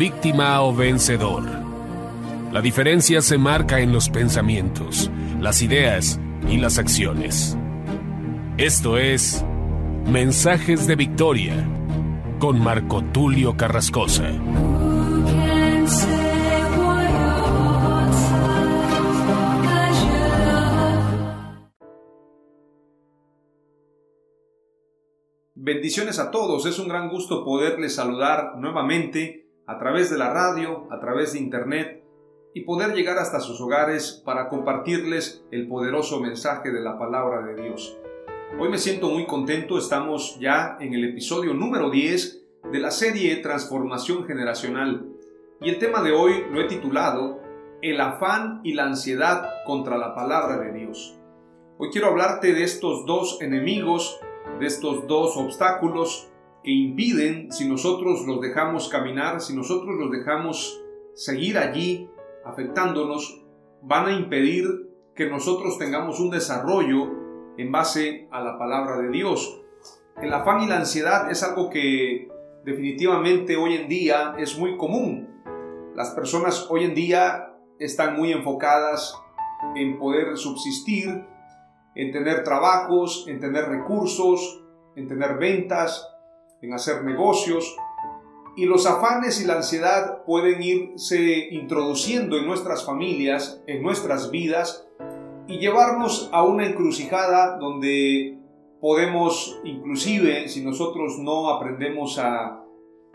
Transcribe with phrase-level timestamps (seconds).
[0.00, 1.44] Víctima o vencedor.
[2.52, 7.54] La diferencia se marca en los pensamientos, las ideas y las acciones.
[8.56, 9.44] Esto es
[10.06, 11.68] Mensajes de Victoria
[12.38, 14.32] con Marco Tulio Carrascosa.
[25.54, 30.88] Bendiciones a todos, es un gran gusto poderles saludar nuevamente a través de la radio,
[30.90, 32.02] a través de internet
[32.52, 37.62] y poder llegar hasta sus hogares para compartirles el poderoso mensaje de la palabra de
[37.62, 37.96] Dios.
[38.58, 43.36] Hoy me siento muy contento, estamos ya en el episodio número 10 de la serie
[43.36, 45.06] Transformación Generacional
[45.60, 47.40] y el tema de hoy lo he titulado
[47.80, 51.16] El afán y la ansiedad contra la palabra de Dios.
[51.78, 54.18] Hoy quiero hablarte de estos dos enemigos
[54.58, 56.29] de estos dos obstáculos
[56.62, 60.80] que impiden, si nosotros los dejamos caminar, si nosotros los dejamos
[61.14, 62.08] seguir allí
[62.44, 63.44] afectándonos,
[63.82, 64.66] van a impedir
[65.14, 67.10] que nosotros tengamos un desarrollo
[67.56, 69.60] en base a la palabra de Dios.
[70.20, 72.28] El afán y la ansiedad es algo que
[72.64, 75.28] definitivamente hoy en día es muy común.
[75.94, 79.14] Las personas hoy en día están muy enfocadas
[79.74, 81.24] en poder subsistir,
[81.94, 84.62] en tener trabajos, en tener recursos,
[84.96, 86.06] en tener ventas,
[86.62, 87.76] en hacer negocios.
[88.56, 94.86] Y los afanes y la ansiedad pueden irse introduciendo en nuestras familias, en nuestras vidas,
[95.46, 98.38] y llevarnos a una encrucijada donde
[98.80, 102.64] podemos, inclusive, si nosotros no aprendemos a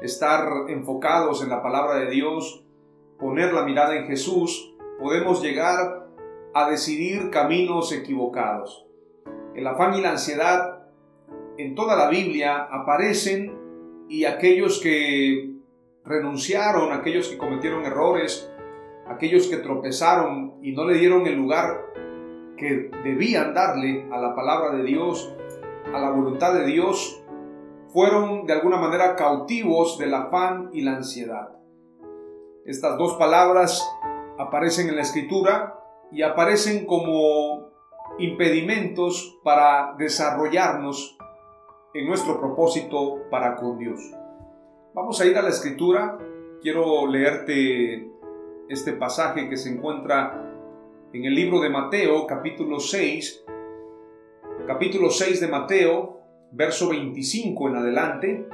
[0.02, 2.66] estar enfocados en la palabra de Dios,
[3.20, 6.10] poner la mirada en Jesús, podemos llegar
[6.54, 8.86] a decidir caminos equivocados.
[9.56, 10.75] El afán y la ansiedad
[11.58, 15.56] en toda la Biblia aparecen y aquellos que
[16.04, 18.52] renunciaron, aquellos que cometieron errores,
[19.08, 21.86] aquellos que tropezaron y no le dieron el lugar
[22.58, 25.34] que debían darle a la palabra de Dios,
[25.94, 27.22] a la voluntad de Dios,
[27.90, 31.50] fueron de alguna manera cautivos del afán y la ansiedad.
[32.66, 33.88] Estas dos palabras
[34.38, 35.80] aparecen en la escritura
[36.12, 37.70] y aparecen como
[38.20, 41.15] impedimentos para desarrollarnos
[41.96, 44.12] en nuestro propósito para con Dios.
[44.94, 46.18] Vamos a ir a la escritura.
[46.62, 48.12] Quiero leerte
[48.68, 50.52] este pasaje que se encuentra
[51.14, 53.46] en el libro de Mateo, capítulo 6,
[54.68, 56.20] capítulo 6 de Mateo,
[56.52, 58.50] verso 25 en adelante.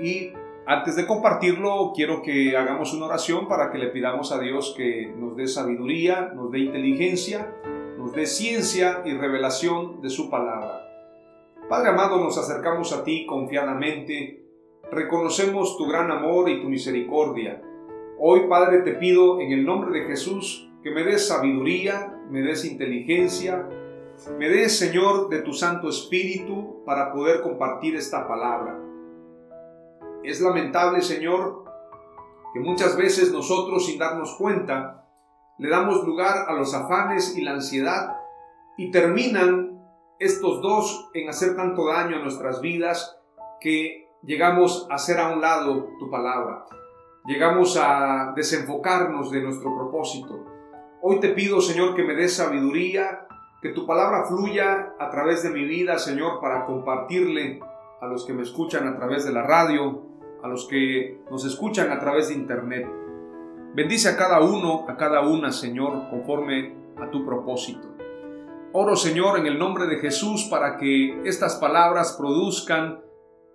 [0.00, 0.32] Y
[0.64, 5.12] antes de compartirlo, quiero que hagamos una oración para que le pidamos a Dios que
[5.16, 7.52] nos dé sabiduría, nos dé inteligencia,
[7.98, 10.91] nos dé ciencia y revelación de su palabra.
[11.72, 14.44] Padre amado, nos acercamos a ti confiadamente,
[14.90, 17.62] reconocemos tu gran amor y tu misericordia.
[18.18, 22.66] Hoy, Padre, te pido en el nombre de Jesús que me des sabiduría, me des
[22.66, 23.66] inteligencia,
[24.38, 28.78] me des, Señor, de tu Santo Espíritu para poder compartir esta palabra.
[30.22, 31.64] Es lamentable, Señor,
[32.52, 35.08] que muchas veces nosotros sin darnos cuenta
[35.56, 38.18] le damos lugar a los afanes y la ansiedad
[38.76, 39.72] y terminan
[40.22, 43.18] estos dos en hacer tanto daño a nuestras vidas
[43.60, 46.64] que llegamos a hacer a un lado tu palabra.
[47.26, 50.46] Llegamos a desenfocarnos de nuestro propósito.
[51.02, 53.26] Hoy te pido, Señor, que me des sabiduría,
[53.60, 57.60] que tu palabra fluya a través de mi vida, Señor, para compartirle
[58.00, 60.02] a los que me escuchan a través de la radio,
[60.42, 62.88] a los que nos escuchan a través de internet.
[63.74, 67.91] Bendice a cada uno, a cada una, Señor, conforme a tu propósito.
[68.74, 73.02] Oro, Señor, en el nombre de Jesús para que estas palabras produzcan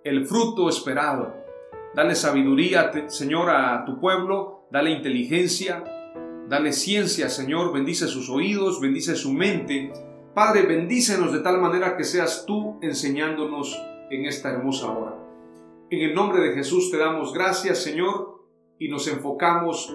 [0.04, 1.34] el fruto esperado.
[1.92, 5.82] Dale sabiduría, Señor, a tu pueblo, dale inteligencia,
[6.48, 9.92] dale ciencia, Señor, bendice sus oídos, bendice su mente.
[10.36, 13.76] Padre, bendícenos de tal manera que seas tú enseñándonos
[14.10, 15.16] en esta hermosa hora.
[15.90, 18.44] En el nombre de Jesús te damos gracias, Señor,
[18.78, 19.92] y nos enfocamos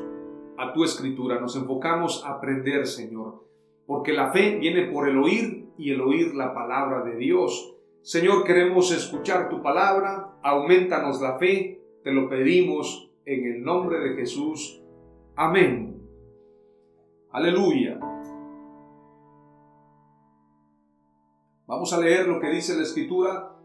[0.58, 3.53] a tu escritura, nos enfocamos a aprender, Señor,
[3.86, 7.76] porque la fe viene por el oír y el oír la palabra de Dios.
[8.02, 14.16] Señor, queremos escuchar tu palabra, aumentanos la fe, te lo pedimos en el nombre de
[14.16, 14.82] Jesús.
[15.36, 16.02] Amén.
[17.32, 18.00] Aleluya.
[21.66, 23.58] Vamos a leer lo que dice la Escritura.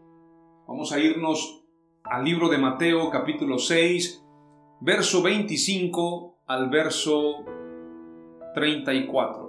[0.67, 1.65] Vamos a irnos
[2.03, 4.25] al libro de Mateo capítulo 6,
[4.81, 7.45] verso 25 al verso
[8.55, 9.48] 34.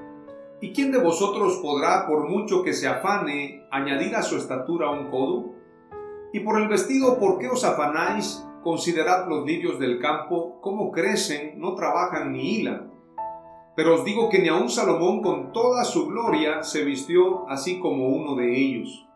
[0.63, 5.09] ¿Y quién de vosotros podrá, por mucho que se afane, añadir a su estatura un
[5.09, 5.55] codo?
[6.33, 8.47] Y por el vestido, ¿por qué os afanáis?
[8.63, 12.91] Considerad los lirios del campo, cómo crecen, no trabajan ni hilan.
[13.75, 18.09] Pero os digo que ni aun Salomón con toda su gloria se vistió así como
[18.09, 19.07] uno de ellos.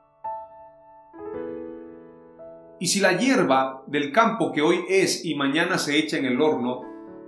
[2.80, 6.42] Y si la hierba del campo que hoy es y mañana se echa en el
[6.42, 6.82] horno,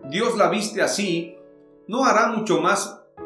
[0.09, 1.35] Dios la viste así,
[1.87, 3.06] ¿no hará mucho más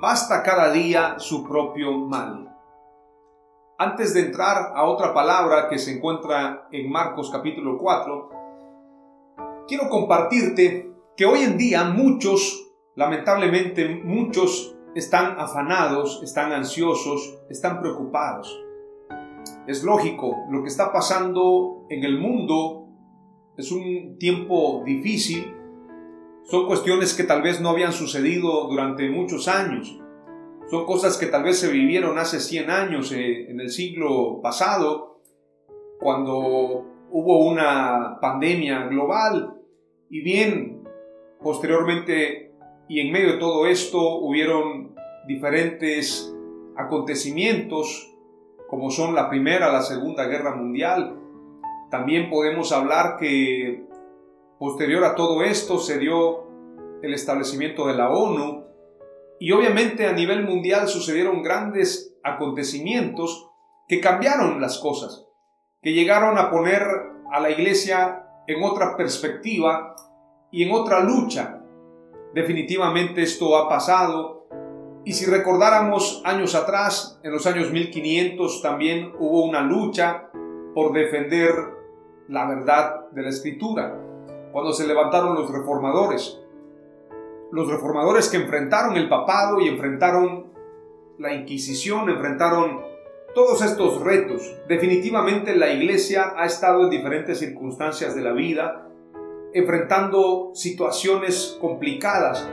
[0.00, 2.56] Basta cada día su propio mal.
[3.76, 8.30] Antes de entrar a otra palabra que se encuentra en Marcos capítulo 4,
[9.68, 18.58] quiero compartirte que hoy en día muchos, lamentablemente muchos, están afanados, están ansiosos, están preocupados.
[19.66, 22.88] Es lógico, lo que está pasando en el mundo
[23.58, 25.59] es un tiempo difícil,
[26.44, 29.98] son cuestiones que tal vez no habían sucedido durante muchos años.
[30.70, 35.20] Son cosas que tal vez se vivieron hace 100 años, eh, en el siglo pasado,
[36.00, 39.54] cuando hubo una pandemia global.
[40.08, 40.84] Y bien,
[41.42, 42.50] posteriormente
[42.90, 44.96] y en medio de todo esto hubieron
[45.28, 46.34] diferentes
[46.76, 48.12] acontecimientos,
[48.68, 51.16] como son la Primera, la Segunda Guerra Mundial.
[51.88, 53.84] También podemos hablar que
[54.60, 56.44] Posterior a todo esto se dio
[57.00, 58.66] el establecimiento de la ONU
[59.38, 63.48] y obviamente a nivel mundial sucedieron grandes acontecimientos
[63.88, 65.26] que cambiaron las cosas,
[65.80, 66.82] que llegaron a poner
[67.32, 69.96] a la iglesia en otra perspectiva
[70.52, 71.62] y en otra lucha.
[72.34, 74.46] Definitivamente esto ha pasado
[75.06, 80.28] y si recordáramos años atrás, en los años 1500 también hubo una lucha
[80.74, 81.54] por defender
[82.28, 84.08] la verdad de la escritura
[84.52, 86.40] cuando se levantaron los reformadores.
[87.52, 90.46] Los reformadores que enfrentaron el papado y enfrentaron
[91.18, 92.80] la Inquisición, enfrentaron
[93.34, 94.42] todos estos retos.
[94.68, 98.88] Definitivamente la iglesia ha estado en diferentes circunstancias de la vida,
[99.52, 102.48] enfrentando situaciones complicadas.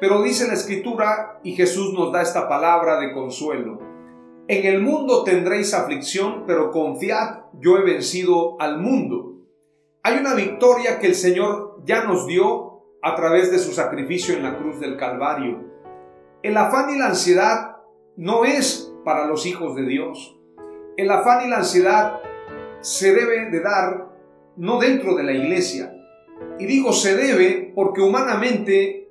[0.00, 3.78] Pero dice la escritura y Jesús nos da esta palabra de consuelo.
[4.46, 9.37] En el mundo tendréis aflicción, pero confiad, yo he vencido al mundo.
[10.02, 14.42] Hay una victoria que el Señor ya nos dio a través de su sacrificio en
[14.42, 15.64] la cruz del Calvario.
[16.42, 17.76] El afán y la ansiedad
[18.16, 20.36] no es para los hijos de Dios.
[20.96, 22.20] El afán y la ansiedad
[22.80, 24.08] se debe de dar
[24.56, 25.92] no dentro de la iglesia.
[26.58, 29.10] Y digo se debe porque humanamente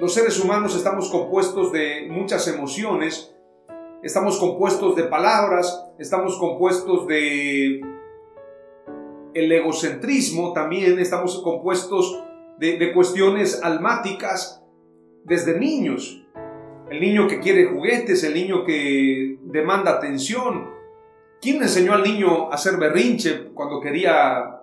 [0.00, 3.34] los seres humanos estamos compuestos de muchas emociones,
[4.02, 7.80] estamos compuestos de palabras, estamos compuestos de
[9.34, 12.22] el egocentrismo también, estamos compuestos
[12.58, 14.64] de, cuestiones almáticas
[15.24, 16.24] desde niños.
[16.90, 20.70] El niño que quiere juguetes, el niño que demanda atención.
[21.40, 24.60] ¿Quién enseñó al niño a hacer berrinche cuando quería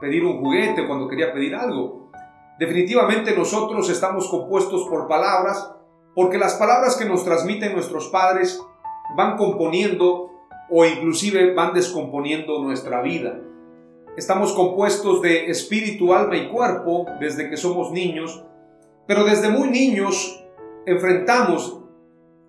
[0.00, 2.10] pedir un juguete, cuando quería pedir algo?
[2.58, 5.74] Definitivamente nosotros estamos compuestos por palabras,
[6.14, 8.60] porque las palabras que nos transmiten nuestros padres
[9.16, 10.30] van componiendo
[10.70, 13.40] o inclusive van descomponiendo nuestra vida.
[14.16, 18.44] Estamos compuestos de espíritu, alma y cuerpo desde que somos niños,
[19.06, 20.44] pero desde muy niños
[20.84, 21.80] enfrentamos,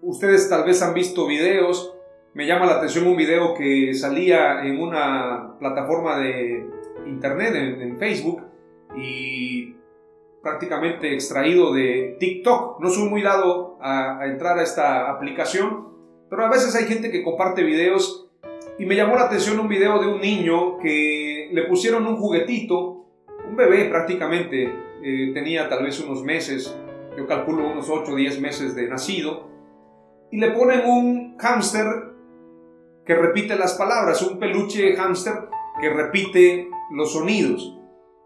[0.02, 1.94] ustedes tal vez han visto videos,
[2.34, 6.68] me llama la atención un video que salía en una plataforma de
[7.06, 8.42] internet, en, Facebook,
[8.98, 9.76] y
[10.42, 12.80] prácticamente extraído de TikTok.
[12.80, 15.90] No soy muy dado a, entrar a esta aplicación,
[16.30, 18.30] pero a veces hay gente que comparte videos
[18.80, 23.06] y me llamó la atención un video de un niño que le pusieron un juguetito,
[23.48, 26.76] un bebé prácticamente, eh, tenía tal vez unos meses,
[27.18, 29.50] yo calculo unos 8 o 10 meses de nacido,
[30.32, 32.12] y le ponen un hámster
[33.06, 35.34] que repite las palabras, un peluche hámster
[35.82, 37.78] que repite los sonidos.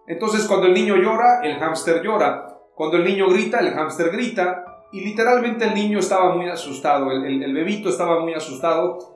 [0.08, 2.60] Entonces cuando el niño llora, el hámster llora.
[2.76, 4.64] Cuando el niño grita, el hámster grita.
[4.92, 9.15] Y literalmente el niño estaba muy asustado, el, bebito estaba muy asustado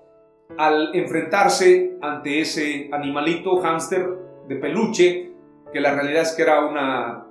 [0.58, 4.10] al enfrentarse ante ese animalito hámster
[4.48, 5.32] de peluche,
[5.72, 7.28] que la realidad es que era, una,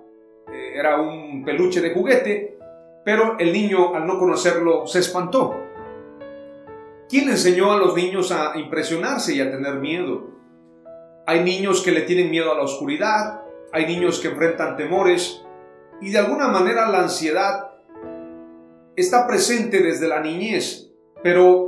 [0.53, 2.59] eh, era un peluche de juguete,
[3.05, 5.55] pero el niño al no conocerlo se espantó.
[7.09, 10.29] ¿Quién enseñó a los niños a impresionarse y a tener miedo?
[11.27, 15.45] Hay niños que le tienen miedo a la oscuridad, hay niños que enfrentan temores
[16.01, 17.73] y de alguna manera la ansiedad
[18.95, 20.91] está presente desde la niñez.
[21.23, 21.68] Pero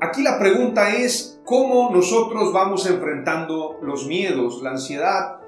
[0.00, 5.40] aquí la pregunta es cómo nosotros vamos enfrentando los miedos, la ansiedad,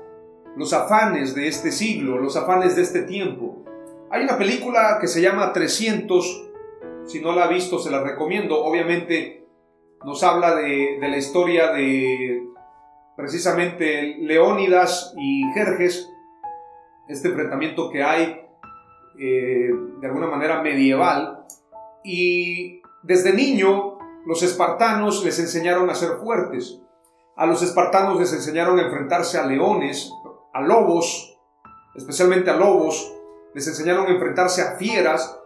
[0.57, 3.65] los afanes de este siglo, los afanes de este tiempo.
[4.11, 6.51] Hay una película que se llama 300,
[7.05, 9.47] si no la ha visto se la recomiendo, obviamente
[10.05, 12.43] nos habla de, la historia de
[13.17, 16.09] precisamente Leónidas y Jerjes,
[17.09, 18.41] este enfrentamiento que hay
[19.19, 21.45] eh, de alguna manera medieval,
[22.03, 23.90] y desde niño
[24.27, 26.81] los espartanos les enseñaron a ser fuertes.
[27.37, 30.13] A los espartanos les enseñaron a enfrentarse a leones,
[30.53, 31.39] a lobos,
[31.95, 33.15] especialmente a lobos,
[33.55, 35.39] les enseñaron a enfrentarse a fieras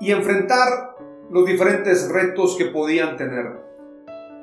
[0.00, 0.96] y enfrentar
[1.30, 3.62] los diferentes retos que podían tener.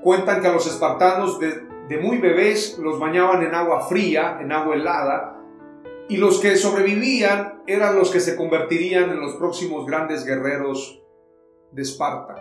[0.04, 1.70] Cuentan que a los espartanos de,
[2.02, 5.38] muy bebés los bañaban en agua fría, en agua helada,
[6.10, 11.02] y los que sobrevivían eran los que se convertirían en los próximos grandes guerreros
[11.72, 12.36] de Esparta.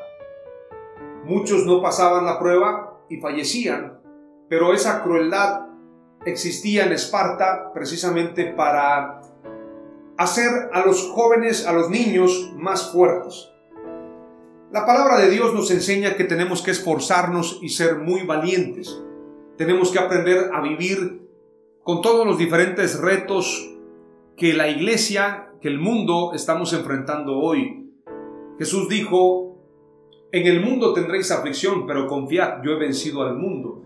[1.31, 4.01] Muchos no pasaban la prueba y fallecían,
[4.49, 5.61] pero esa crueldad
[6.27, 9.23] existía en Esparta precisamente para
[10.19, 13.49] hacer a los jóvenes, a los niños más fuertes.
[14.73, 19.01] La palabra de Dios nos enseña que tenemos que esforzarnos y ser muy valientes.
[19.57, 21.29] Tenemos que aprender a vivir
[21.85, 23.71] con todos los diferentes retos
[24.37, 27.89] que la iglesia, que el mundo estamos enfrentando hoy.
[28.59, 29.50] Jesús dijo,
[30.33, 33.83] en el mundo tendréis aflicción, pero confiad, yo he vencido al mundo.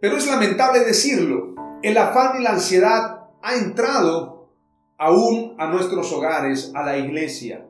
[0.00, 4.50] Pero es lamentable decirlo, el afán y la ansiedad ha entrado
[4.98, 7.66] aún a nuestros hogares, a la iglesia.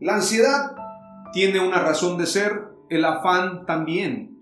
[0.00, 0.76] La ansiedad
[1.32, 4.34] tiene una razón de ser, el afán también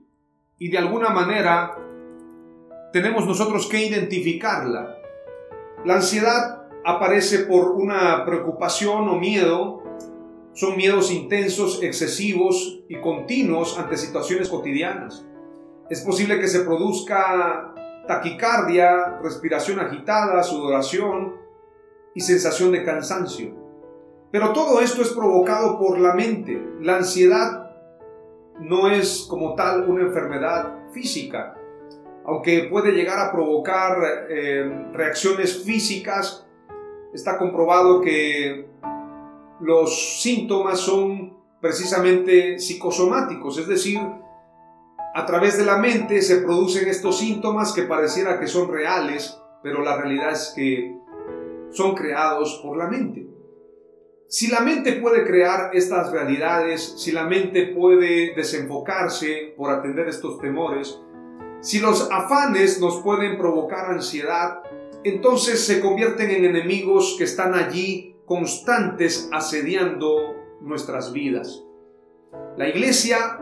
[0.63, 1.77] y de alguna manera
[2.93, 4.97] tenemos nosotros que identificarla.
[5.85, 9.82] La ansiedad aparece por una preocupación o miedo,
[10.55, 15.25] son miedos intensos, excesivos y continuos ante situaciones cotidianas.
[15.89, 17.75] Es posible que se produzca
[18.07, 21.37] taquicardia, respiración agitada, sudoración
[22.15, 23.55] y sensación de cansancio.
[24.31, 26.63] Pero todo esto es provocado por la mente.
[26.81, 27.71] La ansiedad
[28.61, 31.55] no es como tal una enfermedad física,
[32.25, 33.97] aunque puede llegar a provocar
[34.29, 36.47] eh, reacciones físicas,
[37.13, 38.69] está comprobado que
[39.63, 44.01] los síntomas son precisamente psicosomáticos, es decir,
[45.15, 49.83] a través de la mente se producen estos síntomas que pareciera que son reales, pero
[49.83, 50.97] la realidad es que
[51.71, 53.27] son creados por la mente.
[54.29, 60.41] Si la mente puede crear estas realidades, si la mente puede desenfocarse por atender estos
[60.41, 60.99] temores,
[61.61, 64.63] si los afanes nos pueden provocar ansiedad,
[65.05, 71.63] entonces se convierten en enemigos que están allí constantes asediando nuestras vidas.
[72.57, 73.39] La iglesia,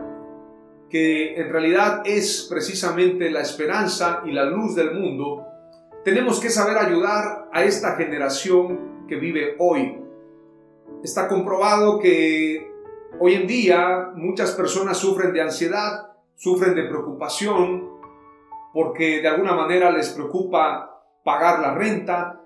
[0.89, 5.47] que en realidad es precisamente la esperanza y la luz del mundo,
[6.03, 10.01] tenemos que saber ayudar a esta generación que vive hoy
[11.03, 12.71] Está comprobado que
[13.19, 17.89] hoy en día muchas personas sufren de ansiedad, sufren de preocupación,
[18.71, 22.40] porque de alguna manera les preocupa pagar la renta,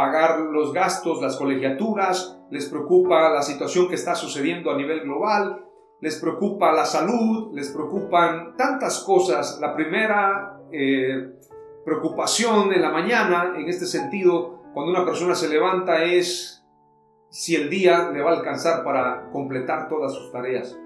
[0.00, 5.62] pagar los gastos, las colegiaturas, les preocupa la situación que está sucediendo a nivel global,
[6.00, 9.58] les preocupa la salud, les preocupan tantas cosas.
[9.60, 11.34] La primera eh,
[11.84, 16.64] preocupación en la mañana, en este sentido, cuando una persona se levanta es
[17.28, 20.80] si el día le va a alcanzar para completar todas sus tareas.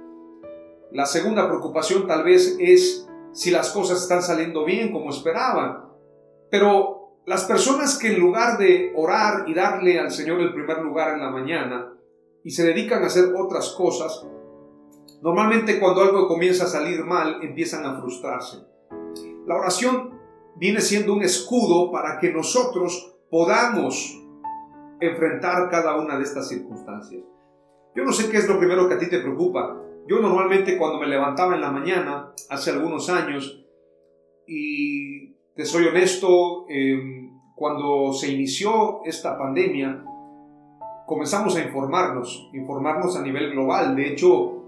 [0.91, 5.85] La segunda preocupación tal vez es si las cosas están saliendo bien como esperaban.
[6.51, 6.94] Pero
[7.27, 11.21] Las personas que en lugar de orar y darle al Señor el primer lugar en
[11.21, 11.95] la mañana
[12.43, 14.27] y se dedican a hacer otras cosas,
[15.23, 18.59] normalmente cuando algo comienza a salir mal empiezan a frustrarse.
[19.47, 20.21] La oración
[20.57, 24.21] viene siendo un escudo para que nosotros podamos
[25.01, 27.23] enfrentar cada una de estas circunstancias.
[27.95, 29.81] Yo no sé qué es lo primero que a ti te preocupa.
[30.07, 33.65] Yo normalmente cuando me levantaba en la mañana, hace algunos años,
[34.47, 40.05] y te soy honesto, em, cuando se inició esta pandemia,
[41.07, 43.95] comenzamos a informarnos, informarnos a nivel global.
[43.95, 44.65] De hecho,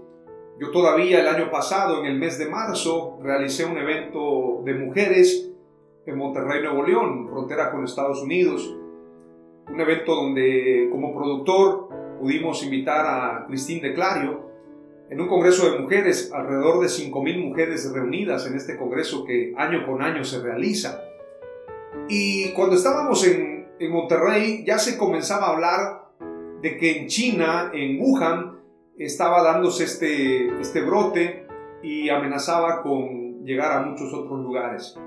[0.59, 5.51] yo todavía el año pasado, en el mes de marzo, realicé un evento de mujeres
[6.05, 8.73] en Monterrey, Nuevo León, frontera con Estados Unidos.
[9.69, 14.46] Un evento donde como productor pudimos invitar a Cristín de Clario
[15.09, 19.85] en un congreso de mujeres, alrededor de 5.000 mujeres reunidas en este congreso que año
[19.85, 21.01] con año se realiza.
[22.09, 26.07] Y cuando estábamos en, en Monterrey ya se comenzaba a hablar
[26.61, 28.59] de que en China, en Wuhan,
[28.97, 31.45] estaba dándose este, este brote
[31.83, 34.97] y amenazaba con llegar a muchos otros lugares.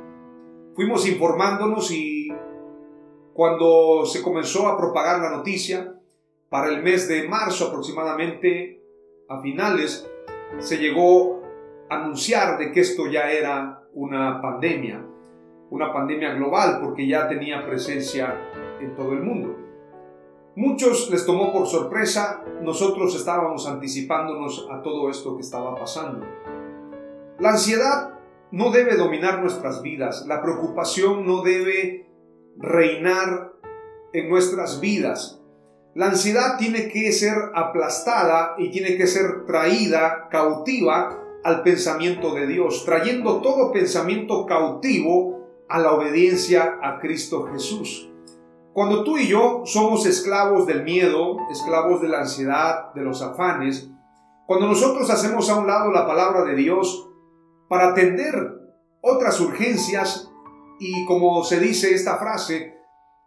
[0.75, 2.29] Fuimos informándonos y
[3.35, 5.95] cuando se comenzó a propagar la noticia,
[6.49, 8.80] para el mes de marzo aproximadamente,
[9.31, 10.11] a finales,
[10.59, 11.41] se llegó
[11.89, 15.07] a anunciar de que esto ya era una pandemia,
[15.71, 18.37] una pandemia global porque ya tenía presencia
[18.81, 19.57] en todo el mundo.
[20.57, 26.27] Muchos les tomó por sorpresa, nosotros estábamos anticipándonos a todo esto que estaba pasando.
[27.39, 28.19] La ansiedad
[28.51, 32.11] no debe dominar nuestras vidas, la preocupación no debe
[32.57, 33.53] reinar
[34.13, 35.40] en nuestras vidas.
[35.95, 42.47] La ansiedad tiene que ser aplastada y tiene que ser traída cautiva al pensamiento de
[42.47, 48.09] Dios, trayendo todo pensamiento cautivo a la obediencia a Cristo Jesús.
[48.73, 53.91] Cuando tú y yo somos esclavos del miedo, esclavos de la ansiedad, de los afanes,
[54.47, 57.09] cuando nosotros hacemos a un lado la palabra de Dios
[57.69, 58.35] para atender
[59.01, 60.31] otras urgencias
[60.79, 62.80] y como se dice esta frase,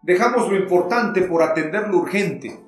[0.03, 2.59] dejamos lo importante por atender lo urgente.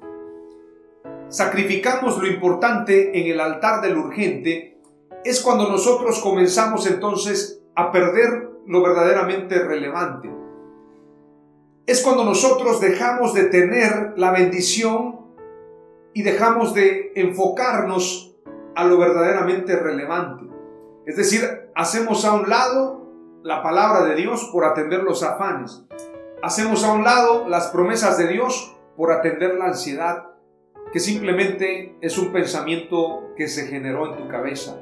[1.30, 4.80] Sacrificamos lo importante en el altar del urgente,
[5.24, 10.30] es cuando nosotros comenzamos entonces a perder lo verdaderamente relevante
[11.86, 15.20] es cuando nosotros dejamos de tener la bendición
[16.14, 18.36] y dejamos de enfocarnos
[18.76, 20.46] a lo verdaderamente relevante.
[21.06, 23.12] Es decir, hacemos a un lado
[23.44, 25.86] la palabra de Dios por atender los afanes.
[26.46, 30.28] Hacemos a un lado las promesas de Dios por atender la ansiedad,
[30.94, 34.80] que simplemente es un pensamiento que se generó en tu cabeza.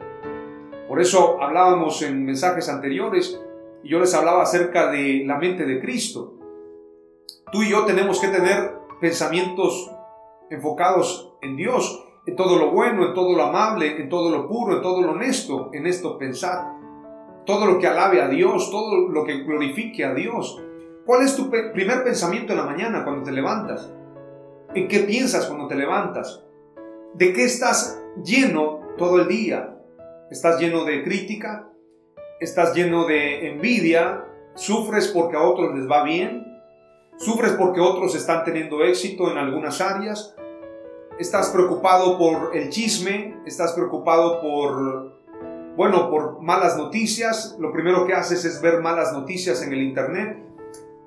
[0.90, 3.42] Por eso hablábamos en mensajes anteriores
[3.82, 6.34] y yo les hablaba acerca de la mente de Cristo.
[7.54, 9.90] Tú y yo tenemos que tener pensamientos
[10.50, 14.76] enfocados en Dios, en todo lo bueno, en todo lo amable, en todo lo puro,
[14.76, 16.74] en todo lo honesto, en esto pensar.
[17.46, 20.62] Todo lo que alabe a Dios, todo lo que glorifique a Dios.
[21.06, 23.92] ¿Cuál es tu primer pensamiento en la mañana cuando te levantas?
[24.74, 26.46] ¿En qué piensas cuando te levantas?
[27.14, 29.78] ¿De qué estás lleno todo el día?
[30.32, 31.70] ¿Estás lleno de crítica?
[32.40, 34.24] ¿Estás lleno de envidia?
[34.56, 36.48] ¿Sufres porque a otros les va bien?
[37.18, 40.36] ¿Sufres porque otros están teniendo éxito en algunas áreas?
[41.20, 43.42] ¿Estás preocupado por el chisme?
[43.46, 45.22] ¿Estás preocupado por,
[45.76, 47.58] bueno, por malas noticias?
[47.60, 50.53] Lo primero que haces es ver malas noticias en el Internet.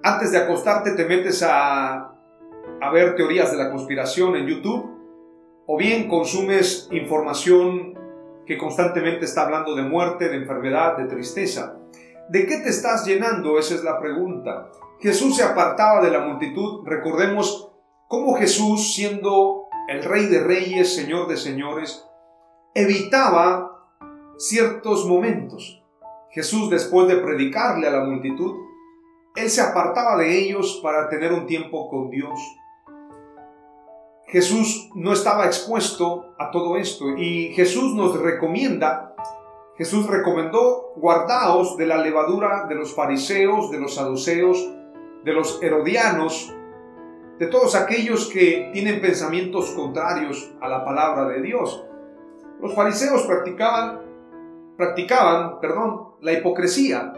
[0.02, 2.14] Antes de acostarte te metes a,
[2.80, 4.96] a ver teorías de la conspiración en YouTube.
[5.66, 7.98] O bien consumes información
[8.46, 11.76] que constantemente está hablando de muerte, de enfermedad, de tristeza.
[12.28, 13.58] ¿De qué te estás llenando?
[13.58, 14.70] Esa es la pregunta.
[15.00, 16.86] Jesús se apartaba de la multitud.
[16.86, 17.72] Recordemos
[18.08, 22.04] cómo Jesús, siendo el rey de reyes, señor de señores,
[22.74, 23.90] evitaba
[24.38, 25.82] ciertos momentos.
[26.30, 28.54] Jesús, después de predicarle a la multitud,
[29.36, 32.38] él se apartaba de ellos para tener un tiempo con Dios.
[34.26, 39.14] Jesús no estaba expuesto a todo esto y Jesús nos recomienda,
[39.76, 44.72] Jesús recomendó, guardaos de la levadura de los fariseos, de los saduceos,
[45.22, 46.52] de los herodianos,
[47.38, 51.84] de todos aquellos que tienen pensamientos contrarios a la palabra de Dios.
[52.60, 54.00] Los fariseos practicaban,
[54.76, 57.12] practicaban, perdón, la hipocresía.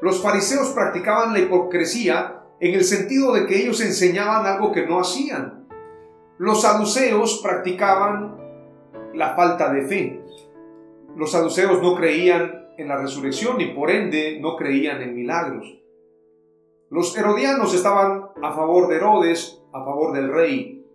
[0.00, 5.00] Los fariseos practicaban la hipocresía en el sentido de que ellos enseñaban algo que no
[5.00, 5.66] hacían.
[6.38, 8.36] Los saduceos practicaban
[9.14, 10.24] la falta de fe.
[11.16, 15.80] Los saduceos no creían en la resurrección y por ende no creían en milagros.
[16.90, 20.86] Los herodianos estaban a favor de Herodes, a favor del rey.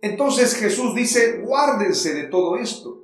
[0.00, 3.01] Entonces Jesús dice, guárdense de todo esto.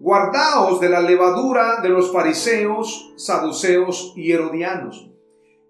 [0.00, 5.10] Guardaos de la levadura de los fariseos, saduceos y herodianos.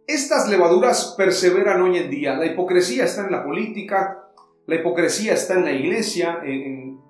[0.07, 2.35] Estas levaduras perseveran hoy en día.
[2.35, 4.29] La hipocresía está en la política,
[4.67, 7.01] la hipocresía está en la iglesia, en,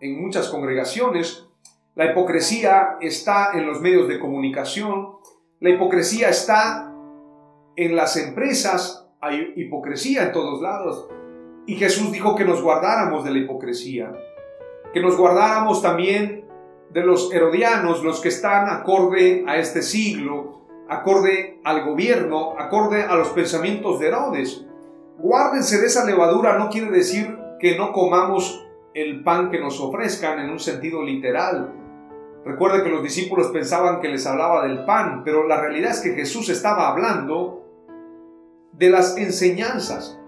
[0.00, 1.46] en muchas congregaciones.
[1.94, 5.16] La hipocresía está en los medios de comunicación.
[5.60, 6.90] La hipocresía está
[7.76, 9.10] en las empresas.
[9.20, 11.06] Hay hipocresía en todos lados.
[11.66, 14.10] Y Jesús dijo que nos guardáramos de la hipocresía.
[14.94, 16.41] Que nos guardáramos también
[16.92, 23.14] de los herodianos, los que están acorde a este siglo, acorde al gobierno, acorde a
[23.14, 24.66] los pensamientos de Herodes.
[25.18, 30.38] Guárdense de esa levadura no quiere decir que no comamos el pan que nos ofrezcan
[30.40, 31.72] en un sentido literal.
[32.44, 36.14] Recuerde que los discípulos pensaban que les hablaba del pan, pero la realidad es que
[36.14, 37.64] Jesús estaba hablando
[38.72, 40.18] de las enseñanzas,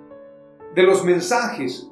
[0.75, 1.91] de los mensajes,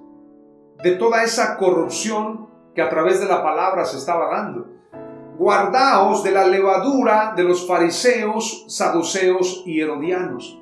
[0.83, 4.67] de toda esa corrupción que a través de la palabra se estaba dando.
[5.39, 10.59] Guardaos de la levadura de los fariseos, saduceos y herodianos.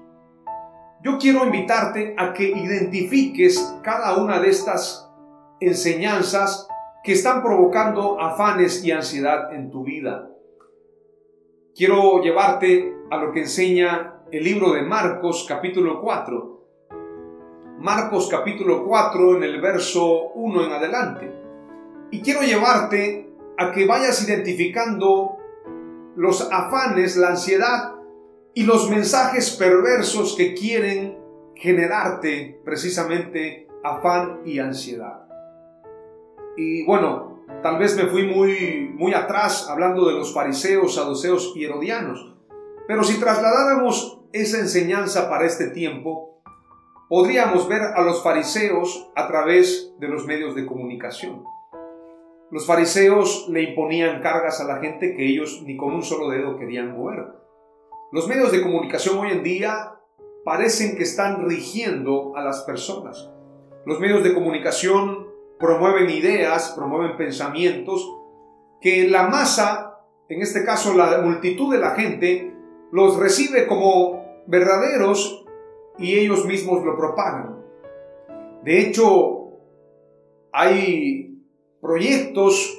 [1.03, 5.11] Yo quiero invitarte a que identifiques cada una de estas
[5.61, 6.69] enseñanzas
[7.03, 10.29] que están provocando afanes y ansiedad en tu vida.
[11.75, 16.61] Quiero llevarte a lo que enseña el libro de Marcos capítulo 4.
[17.79, 21.40] Marcos capítulo 4 en el verso 1 en adelante.
[22.11, 25.37] Y quiero llevarte a que vayas identificando
[26.17, 27.95] los afanes, la ansiedad
[28.55, 31.19] y los mensajes perversos que quieren
[31.55, 35.27] generarte precisamente afán y ansiedad.
[36.57, 41.65] Y bueno, tal vez me fui muy, muy atrás hablando de los fariseos, saduceos y
[41.65, 42.35] herodianos.
[42.89, 46.43] Pero si trasladáramos esa enseñanza para este tiempo,
[47.09, 51.45] podríamos ver a los fariseos a través de los medios de comunicación.
[52.51, 56.59] Los fariseos le imponían cargas a la gente que ellos ni con un solo dedo
[56.59, 57.27] querían mover.
[58.11, 60.01] Los medios de comunicación hoy en día
[60.45, 63.31] parecen que están rigiendo a las personas.
[63.87, 65.29] Los medios de comunicación
[65.61, 68.05] promueven ideas, promueven pensamientos
[68.81, 72.53] que la masa, en este caso la multitud de la gente,
[72.91, 75.47] los recibe como verdaderos
[75.99, 77.63] y ellos mismos lo propagan.
[78.65, 79.53] De hecho,
[80.51, 81.30] hay
[81.81, 82.79] proyectos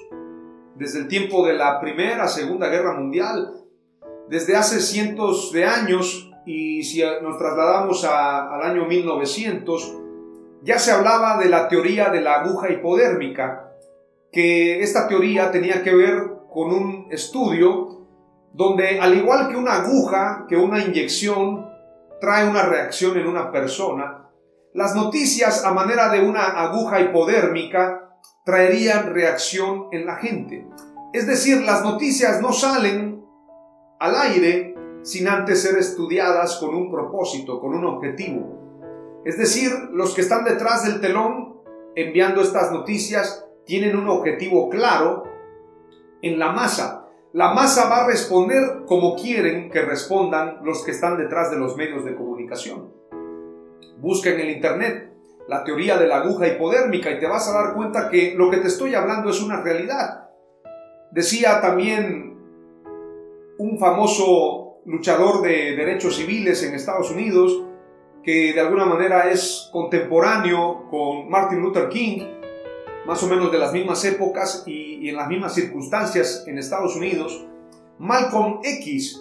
[0.76, 3.54] desde el tiempo de la Primera, Segunda Guerra Mundial,
[4.30, 9.98] desde hace cientos de años, y si nos trasladamos al año 1900,
[10.64, 13.74] ya se hablaba de la teoría de la aguja hipodérmica,
[14.32, 18.08] que esta teoría tenía que ver con un estudio
[18.54, 21.70] donde al igual que una aguja, que una inyección
[22.20, 24.30] trae una reacción en una persona,
[24.74, 28.01] las noticias a manera de una aguja hipodérmica
[28.46, 30.68] traerían reacción en la gente.
[31.14, 33.24] Es decir, las noticias no salen
[34.00, 39.22] al aire sin antes ser estudiadas con un propósito, con un objetivo.
[39.26, 41.62] Es decir, los que están detrás del telón
[41.96, 45.24] enviando estas noticias tienen un objetivo claro
[46.22, 47.08] en la masa.
[47.34, 51.78] La masa va a responder como quieren que respondan los que están detrás de los
[51.78, 52.94] medios de comunicación.
[54.00, 55.11] Busca en el Internet
[55.48, 58.58] la teoría de la aguja hipodérmica y te vas a dar cuenta que lo que
[58.58, 60.30] te estoy hablando es una realidad.
[61.12, 62.38] Decía también
[63.58, 67.64] un famoso luchador de derechos civiles en Estados Unidos,
[68.24, 72.22] que de alguna manera es contemporáneo con Martin Luther King,
[73.06, 77.46] más o menos de las mismas épocas y, en las mismas circunstancias en Estados Unidos,
[77.98, 79.21] Malcolm X,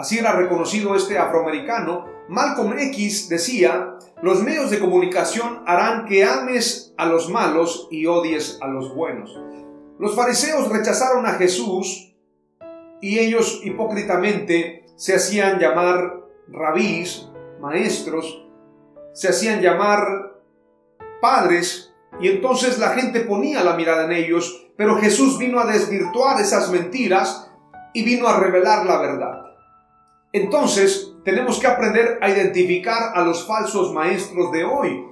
[0.00, 6.94] así era reconocido este afroamericano, Malcolm X decía, los medios de comunicación harán que ames
[6.96, 9.38] a los malos y odies a los buenos.
[9.98, 12.14] Los fariseos rechazaron a Jesús
[13.02, 17.28] y ellos hipócritamente se hacían llamar rabís,
[17.60, 18.46] maestros,
[19.12, 20.32] se hacían llamar
[21.20, 26.40] padres, y entonces la gente ponía la mirada en ellos, pero Jesús vino a desvirtuar
[26.40, 27.50] esas mentiras
[27.92, 29.49] y vino a revelar la verdad.
[30.32, 35.04] Entonces, tenemos que aprender a identificar a los falsos maestros de hoy.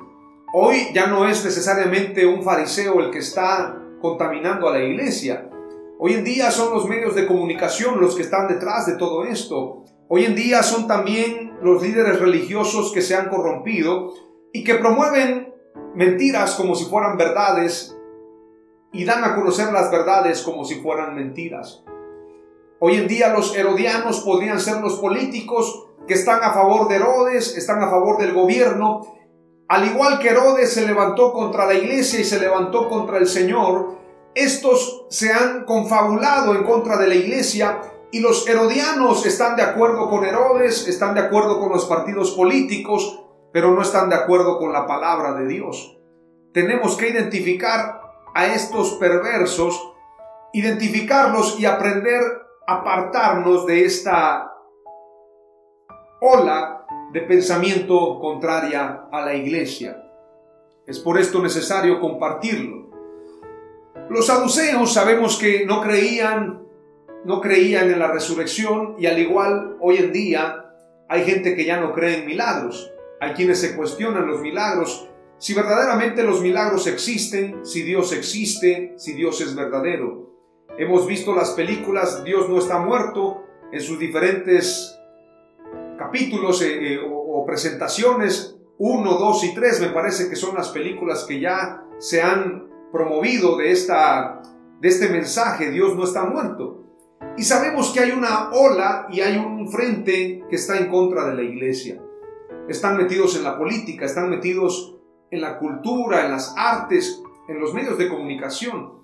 [0.52, 5.50] Hoy ya no es necesariamente un fariseo el que está contaminando a la iglesia.
[5.98, 9.84] Hoy en día son los medios de comunicación los que están detrás de todo esto.
[10.08, 14.14] Hoy en día son también los líderes religiosos que se han corrompido
[14.52, 15.52] y que promueven
[15.94, 17.98] mentiras como si fueran verdades
[18.92, 21.84] y dan a conocer las verdades como si fueran mentiras.
[22.80, 27.56] Hoy en día los herodianos podrían ser los políticos que están a favor de Herodes,
[27.56, 29.16] están a favor del gobierno.
[29.66, 33.98] Al igual que Herodes se levantó contra la iglesia y se levantó contra el Señor,
[34.32, 37.80] estos se han confabulado en contra de la iglesia
[38.12, 43.24] y los herodianos están de acuerdo con Herodes, están de acuerdo con los partidos políticos,
[43.52, 45.98] pero no están de acuerdo con la palabra de Dios.
[46.54, 48.00] Tenemos que identificar
[48.34, 49.94] a estos perversos,
[50.52, 54.52] identificarlos y aprender apartarnos de esta
[56.20, 60.04] ola de pensamiento contraria a la iglesia.
[60.86, 62.90] Es por esto necesario compartirlo.
[64.10, 66.66] Los saduceos sabemos que no creían
[67.24, 70.66] no creían en la resurrección y al igual hoy en día
[71.08, 72.92] hay gente que ya no cree en milagros.
[73.18, 79.14] Hay quienes se cuestionan los milagros, si verdaderamente los milagros existen, si Dios existe, si
[79.14, 80.27] Dios es verdadero.
[80.76, 84.98] Hemos visto las películas Dios no está muerto en sus diferentes
[85.98, 88.56] capítulos eh, eh, o, presentaciones.
[88.80, 93.56] 1, 2 y 3 me parece que son las películas que ya se han promovido
[93.56, 94.40] de, esta,
[94.80, 96.84] de este mensaje, Dios no está muerto.
[97.36, 101.34] Y sabemos que hay una ola y hay un frente que está en contra de
[101.34, 102.00] la iglesia.
[102.68, 104.96] Están metidos en la política, están metidos
[105.30, 108.97] en la cultura, en las artes, en los medios de comunicación,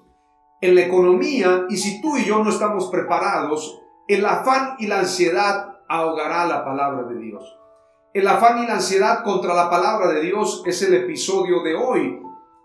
[0.64, 5.00] en la economía, y si tú y yo no estamos preparados, el afán y la
[5.00, 7.44] ansiedad ahogará la palabra de Dios.
[8.14, 12.18] El afán y la ansiedad contra la palabra de Dios es el episodio de hoy,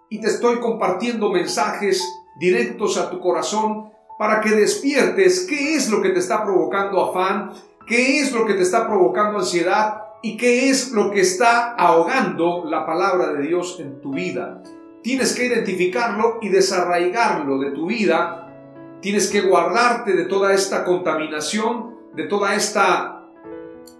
[0.09, 2.03] y te estoy compartiendo mensajes
[2.39, 7.51] directos a tu corazón para que despiertes qué es lo que te está provocando afán,
[7.85, 12.63] qué es lo que te está provocando ansiedad y qué es lo que está ahogando
[12.65, 14.63] la palabra de Dios en tu vida.
[15.01, 18.53] Tienes que identificarlo y desarraigarlo de tu vida.
[19.01, 23.25] Tienes que guardarte de toda esta contaminación, de toda esta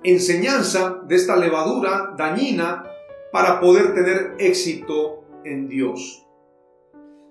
[0.03, 2.83] enseñanza, de esta levadura dañina
[3.31, 6.25] para poder tener éxito en Dios.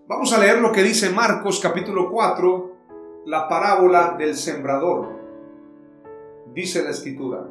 [0.06, 2.76] Vamos a leer lo que dice Marcos capítulo 4,
[3.26, 5.18] la parábola del sembrador.
[6.54, 7.46] Dice la escritura.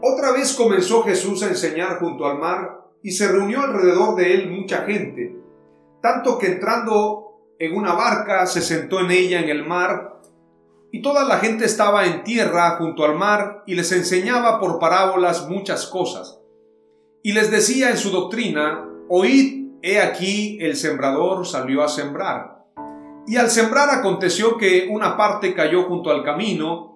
[0.00, 4.50] Otra vez comenzó Jesús a enseñar junto al mar y se reunió alrededor de él
[4.50, 5.36] mucha gente,
[6.00, 10.20] tanto que entrando en una barca se sentó en ella en el mar
[10.90, 15.48] y toda la gente estaba en tierra junto al mar y les enseñaba por parábolas
[15.48, 16.38] muchas cosas.
[17.22, 22.66] Y les decía en su doctrina, oíd, he aquí el sembrador salió a sembrar.
[23.26, 26.92] Y al sembrar aconteció que una parte cayó junto al camino,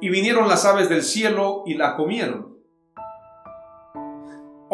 [0.00, 2.53] y vinieron las aves del cielo y la comieron.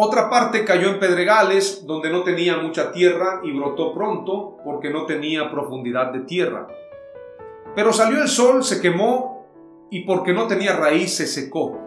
[0.03, 5.05] Otra parte cayó en pedregales, donde no tenía mucha tierra y brotó pronto, porque no
[5.05, 6.69] tenía profundidad de tierra.
[7.77, 9.47] Pero salió el sol, se quemó,
[9.91, 11.79] y porque no tenía raíz se secó.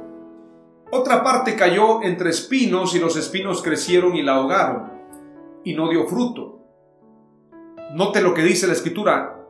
[0.91, 4.91] Otra parte cayó entre espinos, y los espinos crecieron y la ahogaron,
[5.63, 6.59] y no dio fruto.
[7.95, 9.43] Note lo que dice la escritura.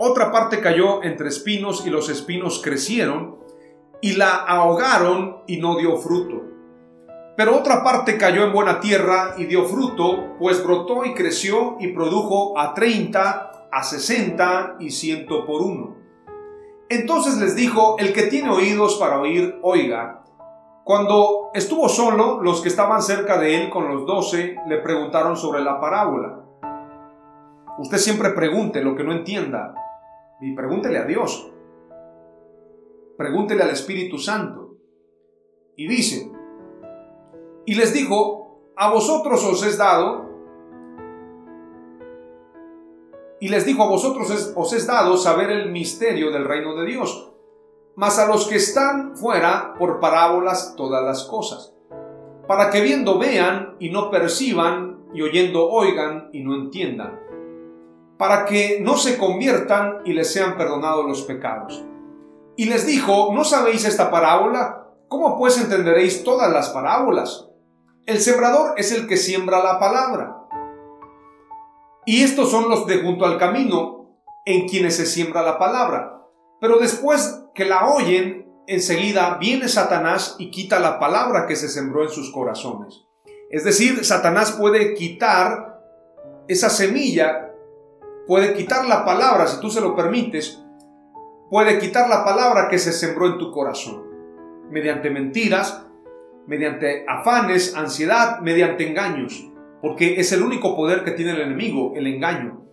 [0.00, 3.38] Otra parte cayó entre espinos y los espinos crecieron
[4.00, 6.49] y la ahogaron y no dio fruto.
[7.40, 11.88] Pero otra parte cayó en buena tierra y dio fruto, pues brotó y creció y
[11.88, 15.96] produjo a treinta, a sesenta y ciento por uno.
[16.90, 20.22] Entonces les dijo, el que tiene oídos para oír, oiga.
[20.84, 25.62] Cuando estuvo solo, los que estaban cerca de él con los doce le preguntaron sobre
[25.62, 26.44] la parábola.
[27.78, 29.74] Usted siempre pregunte lo que no entienda
[30.42, 31.50] y pregúntele a Dios.
[33.16, 34.74] Pregúntele al Espíritu Santo.
[35.74, 36.29] Y dice,
[37.70, 40.28] y les dijo, a vosotros os es dado,
[43.38, 47.30] y les dijo, a vosotros os es dado saber el misterio del reino de Dios,
[47.94, 51.72] mas a los que están fuera por parábolas todas las cosas,
[52.48, 57.20] para que viendo vean y no perciban, y oyendo oigan y no entiendan
[58.18, 61.84] para que no se conviertan y les sean perdonados los pecados.
[62.56, 64.88] Y les dijo, ¿no sabéis esta parábola?
[65.06, 67.49] ¿Cómo pues entenderéis todas las parábolas?
[68.10, 70.48] El sembrador es el que siembra la palabra.
[72.04, 76.26] Y estos son los de junto al camino, en quienes se siembra la palabra.
[76.60, 82.02] Pero después que la oyen, enseguida viene Satanás y quita la palabra que se sembró
[82.02, 83.06] en sus corazones.
[83.48, 85.80] Es decir, Satanás puede quitar
[86.48, 87.52] esa semilla
[88.26, 90.60] puede quitar la palabra, si tú se lo permites,
[91.48, 94.04] puede quitar la palabra que se sembró en tu corazón,
[94.68, 95.86] mediante mentiras,
[96.50, 99.48] mediante afanes, ansiedad, mediante engaños,
[99.80, 102.66] porque es el único poder que tiene el enemigo, el engaño.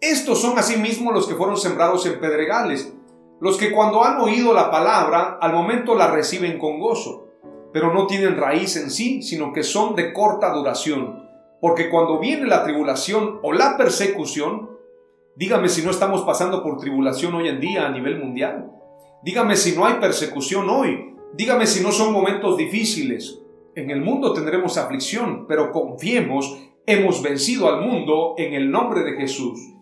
[0.00, 2.94] Estos son asimismo los que fueron sembrados en pedregales,
[3.38, 7.28] Los que cuando han oído la palabra, al momento la reciben con gozo,
[7.70, 11.22] pero no tienen raíz en sí, sino que son de corta duración.
[11.60, 14.70] Porque cuando viene la tribulación o la persecución,
[15.36, 18.70] dígame si no estamos pasando por tribulación hoy en día a nivel mundial.
[19.22, 21.15] Dígame si no hay persecución hoy.
[21.34, 23.40] Dígame si no son momentos difíciles.
[23.74, 29.12] En el mundo tendremos aflicción, pero confiemos, hemos vencido al mundo en el nombre de
[29.12, 29.76] Jesús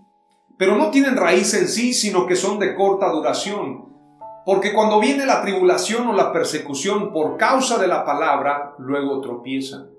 [0.57, 3.93] pero no tienen raíz en sí, sino que son de corta duración.
[4.47, 9.91] Porque cuando viene la tribulación o la persecución por causa de la palabra, luego tropiezan.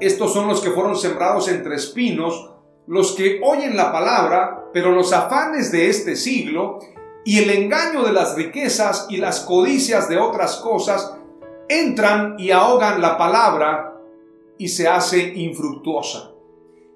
[0.00, 2.52] Estos son los que fueron sembrados entre espinos,
[2.86, 6.78] los que oyen la palabra, pero los afanes de este siglo
[7.26, 11.18] y el engaño de las riquezas y las codicias de otras cosas
[11.68, 13.96] entran y ahogan la palabra
[14.58, 16.30] y se hace infructuosa.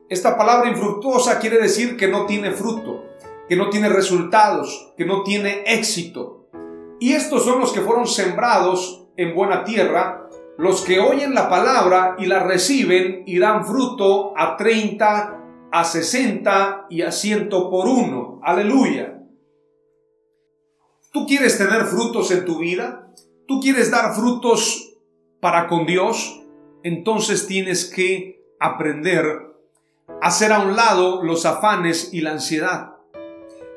[0.08, 3.06] Esta palabra infructuosa quiere decir que no tiene fruto,
[3.48, 6.46] que no tiene resultados, que no tiene éxito.
[7.00, 12.14] Y estos son los que fueron sembrados en buena tierra, los que oyen la palabra
[12.20, 15.40] y la reciben y dan fruto a 30,
[15.72, 18.38] a 60 y a 100 por uno.
[18.44, 19.19] Aleluya.
[21.12, 23.12] ¿Tú quieres tener frutos en tu vida?
[23.46, 24.94] ¿Tú quieres dar frutos
[25.40, 26.40] para con Dios?
[26.83, 29.51] Entonces tienes que aprender
[30.20, 32.96] hacer a un lado los afanes y la ansiedad.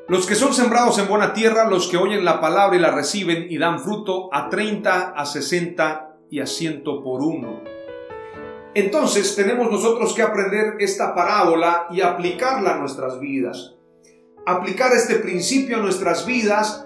[0.08, 3.46] Los que son sembrados en buena tierra, los que oyen la palabra y la reciben
[3.48, 7.62] y dan fruto a 30, a 60 y a 100 por uno.
[8.74, 13.76] Entonces tenemos nosotros que aprender esta parábola y aplicarla a nuestras vidas.
[14.46, 16.83] Aplicar este principio a nuestras vidas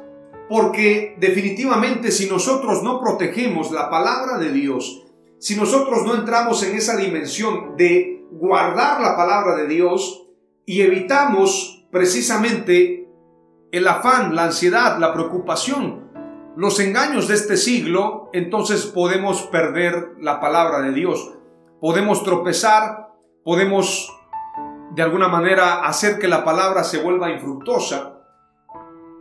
[0.48, 5.04] porque definitivamente si nosotros no protegemos la palabra de Dios,
[5.38, 10.26] si nosotros no entramos en esa dimensión de guardar la palabra de Dios
[10.66, 13.08] y evitamos precisamente
[13.70, 16.08] el afán, la ansiedad, la preocupación,
[16.56, 21.34] los engaños de este siglo, entonces podemos perder la palabra de Dios.
[21.80, 23.10] Podemos tropezar,
[23.44, 24.12] podemos
[24.94, 28.17] de alguna manera hacer que la palabra se vuelva infructuosa.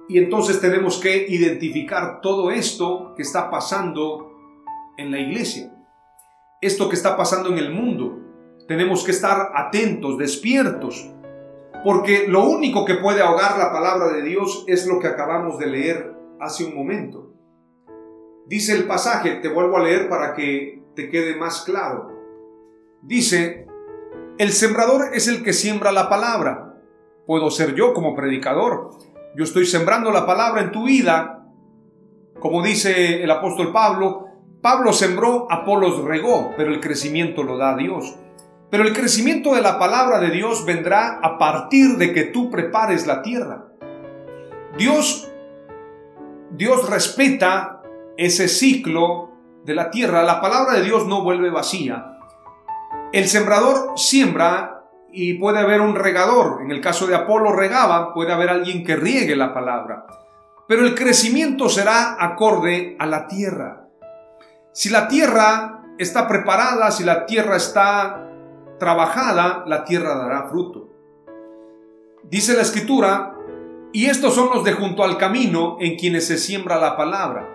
[0.10, 4.32] Y entonces tenemos que identificar todo esto que está pasando
[4.98, 5.74] en la iglesia,
[6.62, 8.20] esto que está pasando en el mundo.
[8.68, 11.14] Tenemos que estar atentos, despiertos,
[11.84, 15.68] porque lo único que puede ahogar la palabra de Dios es lo que acabamos de
[15.68, 17.34] leer hace un momento.
[18.48, 22.10] Dice el pasaje, te vuelvo a leer para que te quede más claro.
[23.02, 23.68] Dice,
[24.38, 26.82] el sembrador es el que siembra la palabra.
[27.26, 28.92] Puedo ser yo como predicador.
[29.36, 31.46] Yo estoy sembrando la palabra en tu vida.
[32.40, 34.26] Como dice el apóstol Pablo,
[34.62, 38.16] Pablo sembró, Apolos regó, pero el crecimiento lo da Dios.
[38.70, 43.08] Pero el crecimiento de la palabra de Dios vendrá a partir de que tú prepares
[43.08, 43.68] la tierra.
[44.78, 45.32] Dios,
[46.52, 47.82] Dios respeta
[48.18, 49.32] ese ciclo
[49.64, 50.24] de la tierra.
[50.24, 52.18] La palabra de Dios no vuelve vacía.
[53.14, 54.77] El sembrador siembra
[55.12, 56.62] y puede haber un regador.
[56.62, 60.06] En el caso de Apolo regaba, puede haber alguien que riegue la palabra.
[60.68, 63.88] Pero el crecimiento será acorde a la tierra.
[64.74, 68.30] Si la tierra está preparada, si la tierra está
[68.80, 70.90] trabajada, la tierra dará fruto.
[72.24, 73.34] Dice la escritura,
[73.94, 77.50] y estos son los de junto al camino en quienes se siembra la palabra.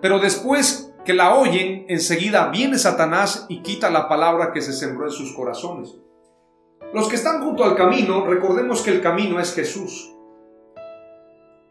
[0.00, 5.06] Pero después que la oyen, enseguida viene Satanás y quita la palabra que se sembró
[5.06, 5.96] en sus corazones.
[6.92, 10.12] Los que están junto al camino, recordemos que el camino es Jesús.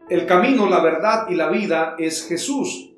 [0.08, 2.94] El camino, la verdad y la vida es Jesús.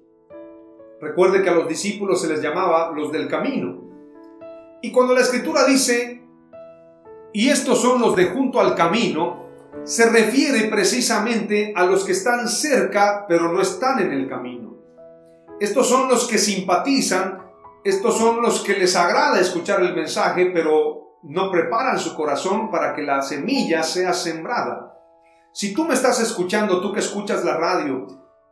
[1.01, 3.83] Recuerde que a los discípulos se les llamaba los del camino.
[4.81, 6.23] Y cuando la escritura dice,
[7.33, 9.43] y estos son los de junto al camino,
[9.85, 14.77] se refiere precisamente a los que están cerca pero no están en el camino.
[15.59, 17.43] Estos son los que simpatizan,
[17.85, 22.95] estos son los que les agrada escuchar el mensaje pero no preparan su corazón para
[22.95, 24.99] que la semilla sea sembrada.
[25.53, 28.07] Si tú me estás escuchando, tú que escuchas la radio,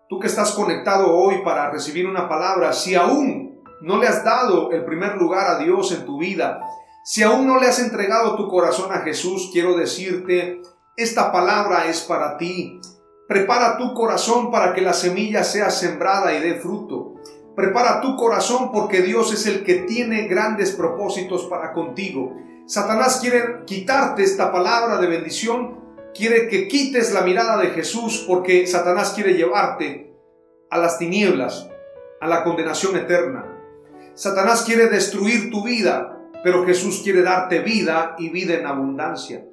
[0.09, 4.71] tú que estás conectado hoy para recibir una palabra, si aún no le has dado
[4.71, 6.61] el primer lugar a Dios en tu vida,
[7.05, 10.61] si aún no le has entregado tu corazón a Jesús, quiero decirte,
[10.97, 12.79] esta palabra es para ti.
[13.27, 17.15] Prepara tu corazón para que la semilla sea sembrada y dé fruto.
[17.57, 22.37] Prepara tu corazón porque Dios es el que tiene grandes propósitos para contigo.
[22.71, 25.81] Satanás quiere quitarte esta palabra de bendición,
[26.15, 30.15] quiere que quites la mirada de Jesús porque Satanás quiere llevarte
[30.71, 31.69] a las tinieblas,
[32.21, 33.45] a la condenación eterna.
[34.15, 39.45] Satanás quiere destruir tu vida, pero Jesús quiere darte vida y vida en abundancia.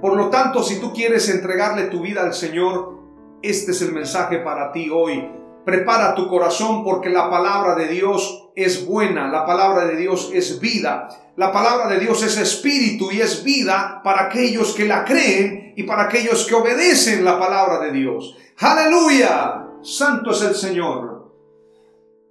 [0.00, 2.98] Por lo tanto, si tú quieres entregarle tu vida al Señor,
[3.42, 5.39] este es el mensaje para ti hoy.
[5.64, 10.58] Prepara tu corazón porque la palabra de Dios es buena, la palabra de Dios es
[10.58, 15.74] vida, la palabra de Dios es espíritu y es vida para aquellos que la creen
[15.76, 18.36] y para aquellos que obedecen la palabra de Dios.
[18.58, 21.30] Aleluya, santo es el Señor.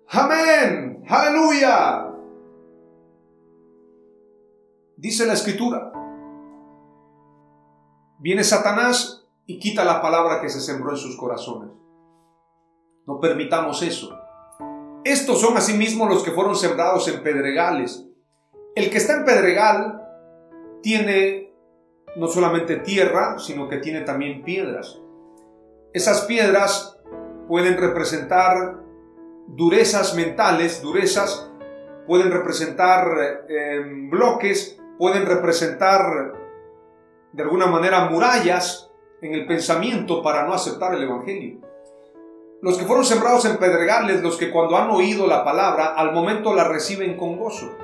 [0.09, 2.07] Amén, aleluya.
[4.97, 5.93] Dice la escritura,
[8.17, 11.78] viene Satanás y quita la palabra que se sembró en sus corazones.
[13.10, 14.16] No permitamos eso.
[15.03, 18.05] Estos son asimismo los que fueron sembrados en pedregales.
[18.76, 20.07] El que está en pedregal
[20.84, 21.51] tiene
[22.18, 25.01] no solamente tierra, sino que tiene también piedras.
[25.91, 26.99] Esas piedras
[27.47, 28.78] pueden representar
[29.47, 31.51] durezas mentales, durezas,
[32.05, 33.07] pueden representar
[33.49, 36.34] em, bloques, pueden representar
[37.34, 41.68] de alguna manera murallas en el pensamiento para no aceptar el Evangelio.
[42.62, 46.53] Los que fueron sembrados en pedregales, los que cuando han oído la palabra, al momento
[46.53, 47.78] la reciben con gozo.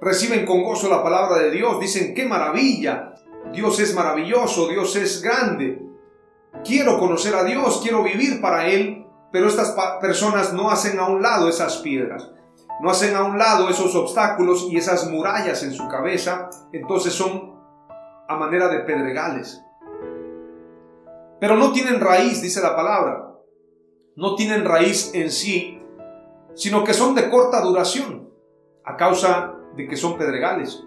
[0.00, 3.14] Reciben con gozo la palabra de Dios, dicen, qué maravilla,
[3.52, 5.82] Dios es maravilloso, Dios es grande.
[6.64, 11.20] Quiero conocer a Dios, quiero vivir para Él, pero estas personas no hacen a un
[11.20, 12.30] lado esas piedras,
[12.80, 17.56] no hacen a un lado esos obstáculos y esas murallas en su cabeza, entonces son
[18.28, 19.60] a manera de pedregales.
[21.40, 23.25] Pero no tienen raíz, dice la palabra
[24.16, 25.78] no tienen raíz en sí,
[26.54, 28.30] sino que son de corta duración,
[28.84, 30.82] a causa de que son pedregales.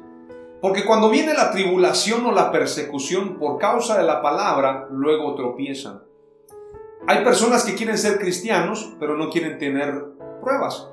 [0.61, 6.01] Porque cuando viene la tribulación o la persecución por causa de la palabra, luego tropiezan.
[7.07, 10.05] Hay personas que quieren ser cristianos, pero no quieren tener
[10.41, 10.89] pruebas.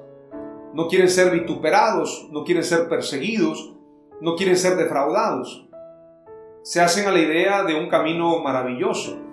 [0.72, 3.74] No quieren ser vituperados, no quieren ser perseguidos,
[4.20, 5.68] no quieren ser defraudados.
[6.62, 9.25] Se hacen a la idea de un camino maravilloso.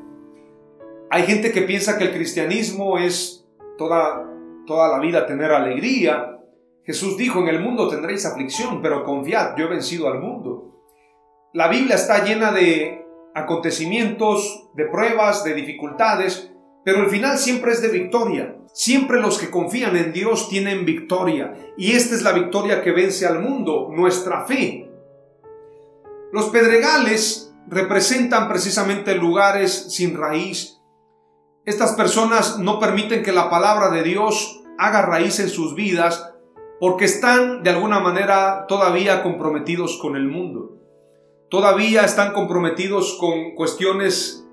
[1.14, 3.46] Hay gente que piensa que el cristianismo es
[3.78, 4.28] toda,
[4.66, 6.40] toda la vida tener alegría.
[6.88, 10.74] Jesús dijo, en el mundo tendréis aflicción, pero confiad, yo he vencido al mundo.
[11.54, 13.06] La Biblia está llena de
[13.36, 16.52] acontecimientos, de pruebas, de dificultades,
[16.84, 18.58] pero el final siempre es de victoria.
[18.74, 21.54] Siempre los que confían en Dios tienen victoria.
[21.78, 24.90] Y esta es la victoria que vence al mundo, nuestra fe.
[26.32, 30.73] Los pedregales representan precisamente lugares sin raíz,
[31.66, 36.34] estas personas no permiten que la palabra de Dios haga raíz en sus vidas
[36.80, 40.78] porque están de alguna manera todavía comprometidos con el mundo.
[41.50, 44.46] Todavía están comprometidos con cuestiones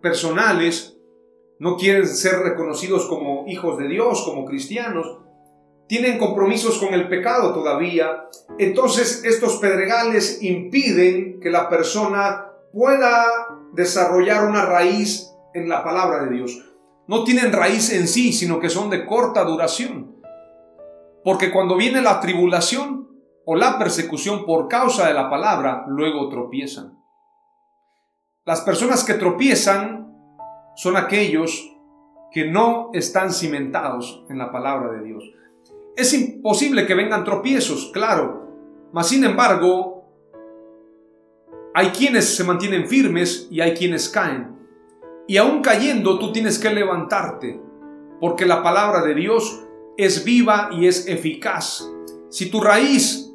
[0.00, 0.98] personales,
[1.60, 5.18] no quieren ser reconocidos como hijos de Dios, como cristianos,
[5.86, 8.24] tienen compromisos con el pecado todavía.
[8.58, 13.26] Entonces estos pedregales impiden que la persona pueda
[13.74, 16.62] desarrollar una raíz en la palabra de Dios.
[17.06, 20.16] No tienen raíz en sí, sino que son de corta duración.
[21.24, 23.08] Porque cuando viene la tribulación
[23.44, 26.98] o la persecución por causa de la palabra, luego tropiezan.
[28.44, 30.12] Las personas que tropiezan
[30.74, 31.72] son aquellos
[32.32, 35.22] que no están cimentados en la palabra de Dios.
[35.96, 38.48] Es imposible que vengan tropiezos, claro,
[38.92, 40.04] mas sin embargo,
[41.74, 44.51] hay quienes se mantienen firmes y hay quienes caen.
[45.32, 47.58] Y aún cayendo tú tienes que levantarte,
[48.20, 49.64] porque la palabra de Dios
[49.96, 51.88] es viva y es eficaz.
[52.28, 53.32] Si tu raíz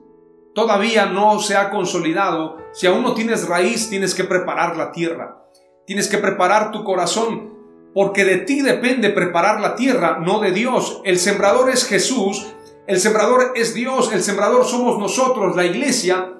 [0.53, 5.43] todavía no se ha consolidado, si aún no tienes raíz, tienes que preparar la tierra.
[5.87, 7.55] Tienes que preparar tu corazón,
[7.95, 11.01] porque de ti depende preparar la tierra, no de Dios.
[11.03, 12.53] El sembrador es Jesús,
[12.85, 16.35] el sembrador es Dios, el sembrador somos nosotros, la iglesia.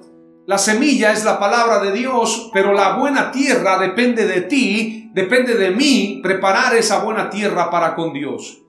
[0.48, 5.56] La semilla es la palabra de Dios, pero la buena tierra depende de ti depende
[5.56, 8.62] de mí preparar esa buena tierra para con Dios.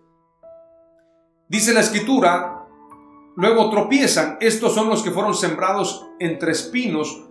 [1.48, 2.66] Dice la escritura,
[3.38, 7.30] luego tropiezan, estos son los que fueron sembrados entre espinos.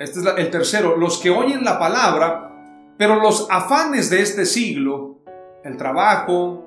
[0.00, 2.50] Este es el tercero, los que oyen la palabra,
[2.98, 5.20] pero los afanes de este siglo,
[5.62, 6.66] el trabajo,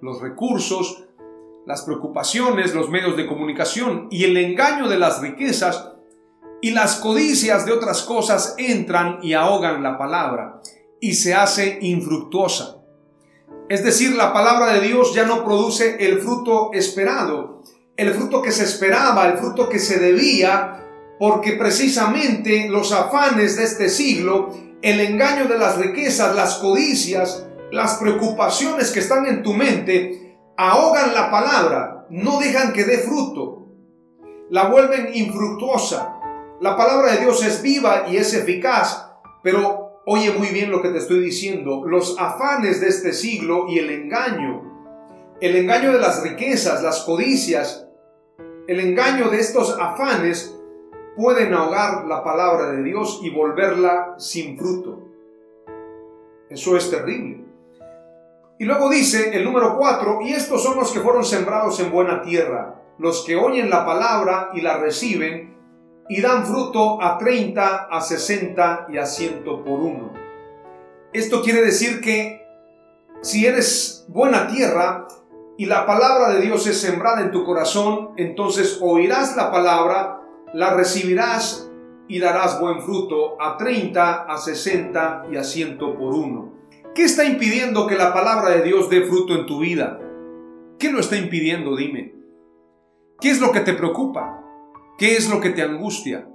[0.00, 1.04] los recursos,
[1.66, 5.87] las preocupaciones, los medios de comunicación y el engaño de las riquezas
[6.60, 10.60] y las codicias de otras cosas entran y ahogan la palabra
[11.00, 12.78] y se hace infructuosa.
[13.68, 17.62] Es decir, la palabra de Dios ya no produce el fruto esperado,
[17.96, 20.86] el fruto que se esperaba, el fruto que se debía,
[21.18, 27.94] porque precisamente los afanes de este siglo, el engaño de las riquezas, las codicias, las
[27.96, 33.66] preocupaciones que están en tu mente, ahogan la palabra, no dejan que dé fruto,
[34.50, 36.17] la vuelven infructuosa.
[36.60, 40.88] La palabra de Dios es viva y es eficaz, pero Oye muy bien lo que
[40.88, 41.84] te estoy diciendo.
[41.84, 44.62] Los afanes de este siglo y el engaño,
[45.38, 47.86] el engaño de las riquezas, las codicias,
[48.66, 50.58] el engaño de estos afanes
[51.14, 54.98] pueden ahogar la palabra de Dios y volverla sin fruto.
[56.48, 57.44] Eso es terrible.
[58.58, 62.22] Y luego dice el número 4, y estos son los que fueron sembrados en buena
[62.22, 65.57] tierra, los que oyen la palabra y la reciben
[66.08, 70.12] y dan fruto a 30, a 60 y a 100 por uno.
[71.12, 72.46] Esto quiere decir que
[73.20, 75.06] si eres buena tierra
[75.56, 80.20] y la palabra de Dios es sembrada en tu corazón, entonces oirás la palabra,
[80.54, 81.70] la recibirás
[82.08, 86.54] y darás buen fruto a 30, a 60 y a 100 por uno.
[86.94, 90.00] ¿Qué está impidiendo que la palabra de Dios dé fruto en tu vida?
[90.78, 91.76] ¿Qué lo está impidiendo?
[91.76, 92.14] Dime.
[93.20, 94.47] ¿Qué es lo que te preocupa?
[94.98, 96.28] ¿Qué es lo que te angustia?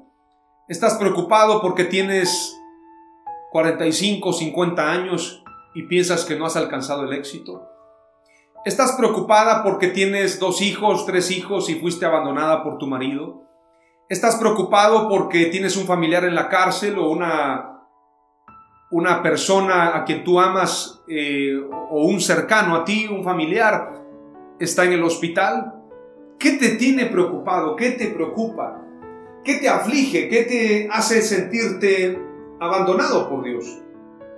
[0.70, 2.58] ¿Estás preocupado porque tienes
[3.52, 5.44] 45, 50 años
[5.76, 7.68] y piensas que no has alcanzado el éxito?
[8.64, 13.44] ¿Estás preocupada porque tienes dos hijos, tres hijos y fuiste abandonada por tu marido?
[14.08, 17.82] ¿Estás preocupado porque tienes un familiar en la cárcel o una,
[18.92, 21.60] una persona a quien tú amas eh,
[21.92, 23.92] o un cercano a ti, un familiar,
[24.58, 25.83] está en el hospital?
[26.40, 27.76] ¿Qué te tiene preocupado?
[27.76, 28.82] ¿Qué te preocupa?
[29.44, 30.30] ¿Qué te aflige?
[30.30, 32.20] ¿Qué te hace sentirte
[32.60, 33.82] abandonado por Dios?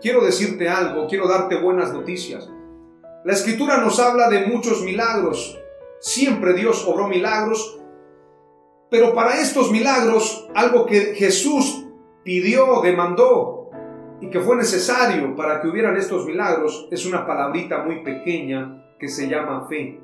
[0.02, 2.50] Quiero decirte algo, quiero darte buenas noticias.
[3.24, 5.60] La escritura nos habla de muchos milagros.
[6.00, 7.80] Siempre Dios obró milagros.
[8.92, 11.86] Pero para estos milagros, algo que Jesús
[12.24, 13.70] pidió, demandó
[14.22, 19.08] y que fue necesario para que hubieran estos milagros es una palabrita muy pequeña que
[19.08, 20.02] se llama fe.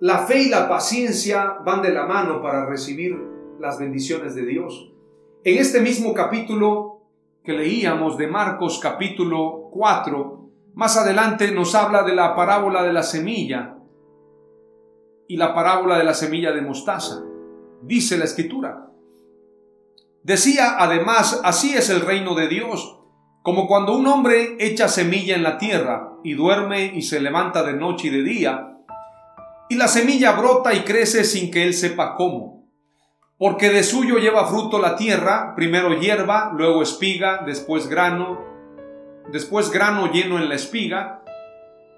[0.00, 3.16] La fe y la paciencia van de la mano para recibir
[3.58, 4.92] las bendiciones de Dios.
[5.42, 7.00] En este mismo capítulo
[7.42, 13.02] que leíamos de Marcos capítulo 4, más adelante nos habla de la parábola de la
[13.02, 13.78] semilla
[15.28, 17.22] y la parábola de la semilla de mostaza.
[17.80, 18.90] Dice la escritura.
[20.22, 23.00] Decía además, así es el reino de Dios,
[23.42, 27.72] como cuando un hombre echa semilla en la tierra y duerme y se levanta de
[27.72, 28.75] noche y de día,
[29.68, 32.66] y la semilla brota y crece sin que él sepa cómo.
[33.38, 38.40] Porque de suyo lleva fruto la tierra, primero hierba, luego espiga, después grano,
[39.30, 41.22] después grano lleno en la espiga,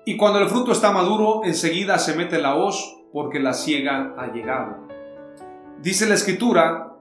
[0.05, 4.33] y cuando el fruto está maduro, enseguida se mete la hoz, porque la ciega ha
[4.33, 4.89] llegado.
[5.81, 6.97] Dice la escritura,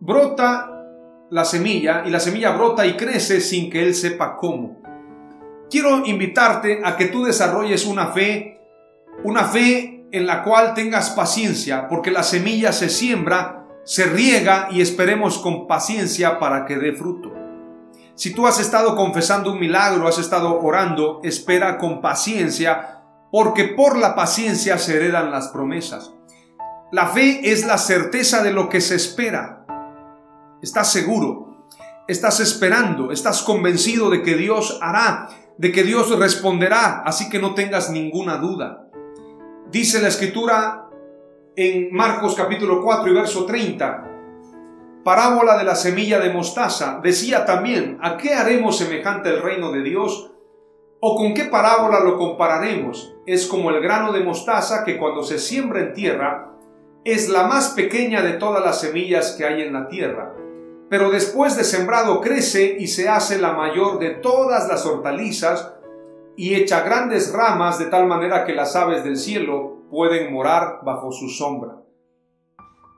[0.00, 0.72] brota
[1.30, 4.80] la semilla, y la semilla brota y crece sin que él sepa cómo.
[5.70, 8.55] Quiero invitarte a que tú desarrolles una fe
[9.24, 14.80] una fe en la cual tengas paciencia, porque la semilla se siembra, se riega y
[14.80, 17.32] esperemos con paciencia para que dé fruto.
[18.14, 23.98] Si tú has estado confesando un milagro, has estado orando, espera con paciencia, porque por
[23.98, 26.12] la paciencia se heredan las promesas.
[26.92, 29.66] La fe es la certeza de lo que se espera.
[30.62, 31.68] Estás seguro,
[32.08, 37.54] estás esperando, estás convencido de que Dios hará, de que Dios responderá, así que no
[37.54, 38.85] tengas ninguna duda.
[39.70, 40.88] Dice la escritura
[41.56, 44.08] en Marcos capítulo 4 y verso 30,
[45.02, 49.82] parábola de la semilla de mostaza, decía también, ¿a qué haremos semejante el reino de
[49.82, 50.30] Dios?
[51.00, 53.16] ¿O con qué parábola lo compararemos?
[53.26, 56.52] Es como el grano de mostaza que cuando se siembra en tierra,
[57.04, 60.32] es la más pequeña de todas las semillas que hay en la tierra,
[60.88, 65.75] pero después de sembrado crece y se hace la mayor de todas las hortalizas,
[66.36, 71.10] y echa grandes ramas de tal manera que las aves del cielo pueden morar bajo
[71.12, 71.76] su sombra.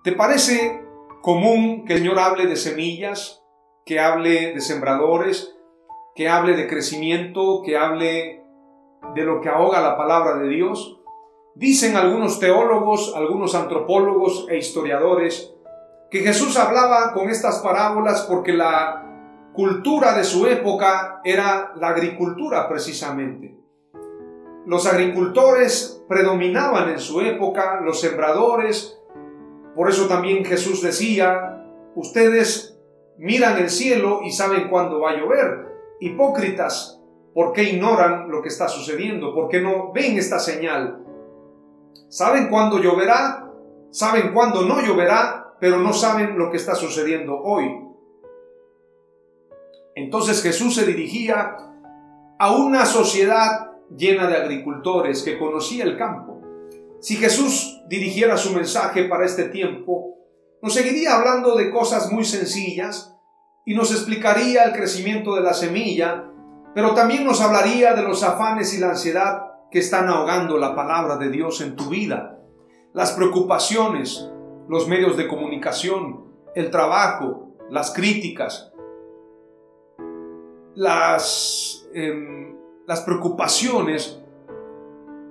[0.02, 0.82] ¿Te parece
[1.22, 3.42] común que el Señor hable de semillas,
[3.84, 5.54] que hable de sembradores,
[6.14, 8.42] que hable de crecimiento, que hable
[9.14, 11.00] de lo que ahoga la palabra de Dios?
[11.54, 15.54] Dicen algunos teólogos, algunos antropólogos e historiadores
[16.10, 19.07] que Jesús hablaba con estas parábolas porque la
[19.58, 23.58] cultura de su época era la agricultura precisamente.
[24.66, 29.00] Los agricultores predominaban en su época, los sembradores,
[29.74, 31.64] por eso también Jesús decía,
[31.96, 32.78] ustedes
[33.18, 35.66] miran el cielo y saben cuándo va a llover.
[35.98, 37.02] Hipócritas,
[37.34, 39.34] ¿por qué ignoran lo que está sucediendo?
[39.34, 41.04] ¿Por qué no ven esta señal?
[42.08, 43.50] Saben cuándo lloverá,
[43.90, 47.87] saben cuándo no lloverá, pero no saben lo que está sucediendo hoy.
[49.98, 51.56] Entonces Jesús se dirigía
[52.38, 56.40] a una sociedad llena de agricultores que conocía el campo.
[57.00, 60.14] Si Jesús dirigiera su mensaje para este tiempo,
[60.62, 63.16] nos seguiría hablando de cosas muy sencillas
[63.66, 66.30] y nos explicaría el crecimiento de la semilla,
[66.76, 71.16] pero también nos hablaría de los afanes y la ansiedad que están ahogando la palabra
[71.16, 72.38] de Dios en tu vida,
[72.94, 74.30] las preocupaciones,
[74.68, 76.24] los medios de comunicación,
[76.54, 78.72] el trabajo, las críticas,
[80.78, 82.54] las, em,
[82.86, 84.22] las preocupaciones,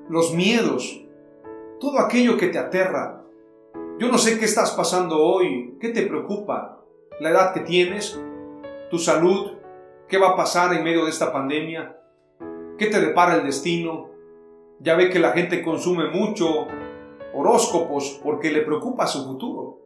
[0.10, 1.06] los miedos,
[1.80, 3.24] todo aquello que te aterra.
[3.98, 6.82] Yo no sé qué estás pasando hoy, qué te preocupa,
[7.22, 8.22] la edad que tienes,
[8.92, 9.54] tu salud,
[10.10, 11.98] qué va a pasar en medio de esta pandemia,
[12.78, 14.10] qué te depara el destino.
[14.82, 16.68] Ya ve que la gente consume mucho
[17.34, 19.80] horóscopos porque le preocupa su futuro.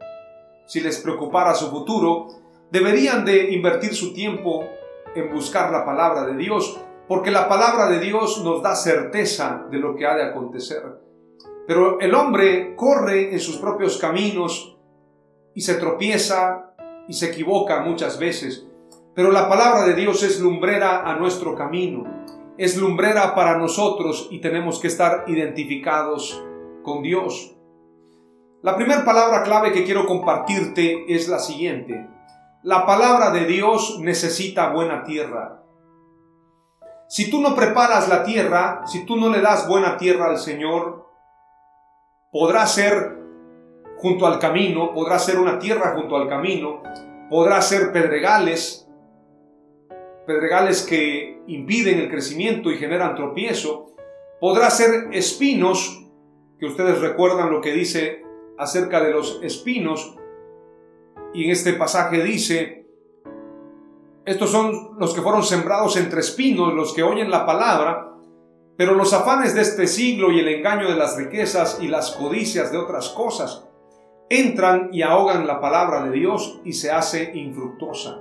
[0.65, 2.29] Si les preocupara su futuro,
[2.71, 4.67] deberían de invertir su tiempo
[5.15, 9.77] en buscar la palabra de Dios, porque la palabra de Dios nos da certeza de
[9.77, 10.83] lo que ha de acontecer.
[11.67, 14.77] Pero el hombre corre en sus propios caminos
[15.53, 16.73] y se tropieza
[17.07, 18.67] y se equivoca muchas veces.
[19.13, 22.05] Pero la palabra de Dios es lumbrera a nuestro camino,
[22.57, 26.43] es lumbrera para nosotros y tenemos que estar identificados
[26.83, 27.55] con Dios.
[28.61, 32.07] La primera palabra clave que quiero compartirte es la siguiente.
[32.63, 35.63] La palabra de Dios necesita buena tierra.
[37.09, 41.07] Si tú no preparas la tierra, si tú no le das buena tierra al Señor,
[42.31, 43.17] podrá ser
[43.97, 46.83] junto al camino, podrá ser una tierra junto al camino,
[47.31, 48.87] podrá ser pedregales,
[50.27, 53.95] pedregales que impiden el crecimiento y generan tropiezo,
[54.39, 56.05] podrá ser espinos,
[56.59, 58.21] que ustedes recuerdan lo que dice
[58.59, 60.15] acerca de los espinos,
[61.33, 62.85] y en este pasaje dice,
[64.25, 68.11] estos son los que fueron sembrados entre espinos, los que oyen la palabra,
[68.77, 72.71] pero los afanes de este siglo y el engaño de las riquezas y las codicias
[72.71, 73.67] de otras cosas
[74.29, 78.19] entran y ahogan la palabra de Dios y se hace infructuosa.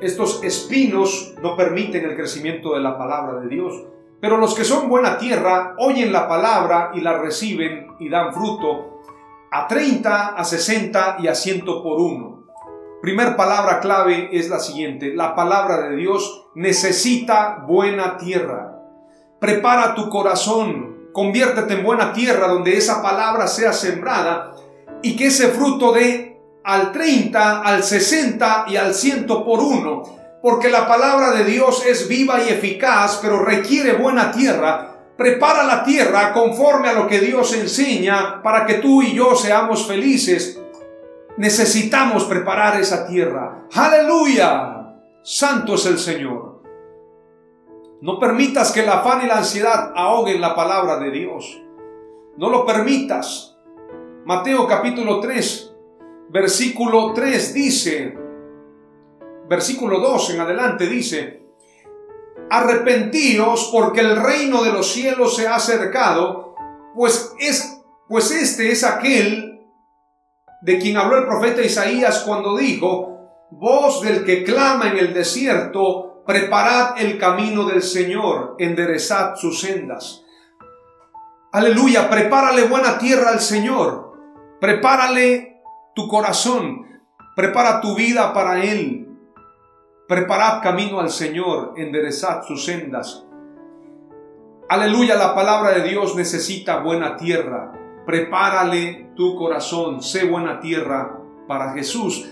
[0.00, 3.84] Estos espinos no permiten el crecimiento de la palabra de Dios,
[4.20, 8.97] pero los que son buena tierra oyen la palabra y la reciben y dan fruto
[9.50, 12.46] a 30, a 60 y a 100 por uno.
[13.00, 18.74] Primer palabra clave es la siguiente, la palabra de Dios necesita buena tierra.
[19.40, 24.52] Prepara tu corazón, conviértete en buena tierra donde esa palabra sea sembrada
[25.02, 30.02] y que ese fruto dé al 30, al 60 y al 100 por uno.
[30.42, 34.97] Porque la palabra de Dios es viva y eficaz, pero requiere buena tierra.
[35.18, 39.84] Prepara la tierra conforme a lo que Dios enseña para que tú y yo seamos
[39.84, 40.62] felices.
[41.36, 43.66] Necesitamos preparar esa tierra.
[43.74, 44.94] Aleluya.
[45.24, 46.62] Santo es el Señor.
[48.00, 51.60] No permitas que el afán y la ansiedad ahoguen la palabra de Dios.
[52.36, 53.58] No lo permitas.
[54.24, 55.74] Mateo capítulo 3,
[56.28, 58.16] versículo 3 dice,
[59.48, 61.47] versículo 2 en adelante dice,
[62.50, 66.54] arrepentíos porque el reino de los cielos se ha acercado,
[66.94, 67.74] pues es
[68.08, 69.60] pues este es aquel
[70.62, 76.08] de quien habló el profeta Isaías cuando dijo, voz del que clama en el desierto,
[76.28, 80.26] Preparad el camino del Señor, enderezad sus sendas.
[81.52, 84.12] Aleluya, prepárale buena tierra al Señor.
[84.60, 85.62] Prepárale
[85.94, 86.86] tu corazón.
[87.34, 89.07] Prepara tu vida para Él.
[90.08, 93.26] Preparad camino al Señor, enderezad sus sendas.
[94.66, 97.74] Aleluya, la palabra de Dios necesita buena tierra.
[98.06, 102.26] Prepárale tu corazón, sé buena tierra para Jesús.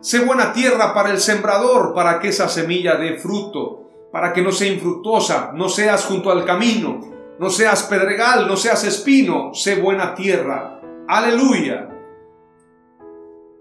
[0.00, 4.52] Sé buena tierra para el sembrador, para que esa semilla dé fruto, para que no
[4.52, 7.00] sea infructuosa, no seas junto al camino,
[7.38, 10.82] no seas pedregal, no seas espino, sé buena tierra.
[11.08, 11.88] Aleluya.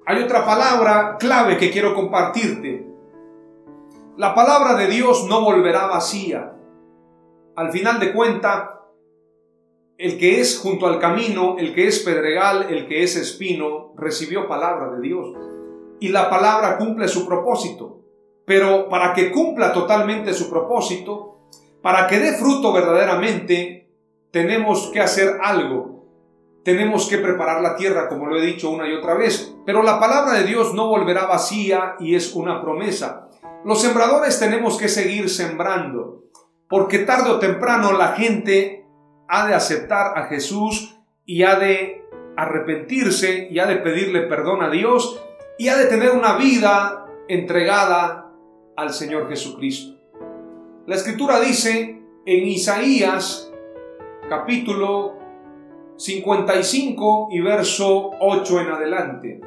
[0.05, 2.90] Hay otra palabra clave que quiero compartirte.
[4.18, 6.53] La palabra de Dios no volverá vacía.
[7.55, 8.82] Al final de cuenta,
[9.97, 14.49] el que es junto al camino, el que es pedregal, el que es espino, recibió
[14.49, 15.34] palabra de Dios
[16.01, 18.01] y la palabra cumple su propósito.
[18.45, 21.47] Pero para que cumpla totalmente su propósito,
[21.82, 23.95] para que dé fruto verdaderamente,
[24.32, 26.05] tenemos que hacer algo.
[26.66, 29.55] Tenemos que preparar la tierra, como lo he dicho una y otra vez.
[29.66, 33.30] Pero la palabra de Dios no volverá vacía y es una promesa.
[33.64, 36.24] Los sembradores tenemos que seguir sembrando,
[36.68, 38.88] porque tarde o temprano la gente
[39.28, 42.03] ha de aceptar a Jesús y ha de
[42.36, 45.24] arrepentirse y ha de pedirle perdón a Dios
[45.59, 48.32] y ha de tener una vida entregada
[48.76, 49.95] al Señor Jesucristo.
[50.88, 53.53] La escritura dice en Isaías
[54.28, 55.20] capítulo
[55.97, 59.41] 55 y verso 8 en adelante,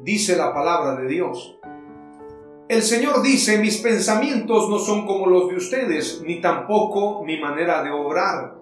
[0.00, 1.57] dice la palabra de Dios,
[2.68, 7.82] El Señor dice, mis pensamientos no son como los de ustedes, ni tampoco mi manera
[7.82, 8.56] de obrar.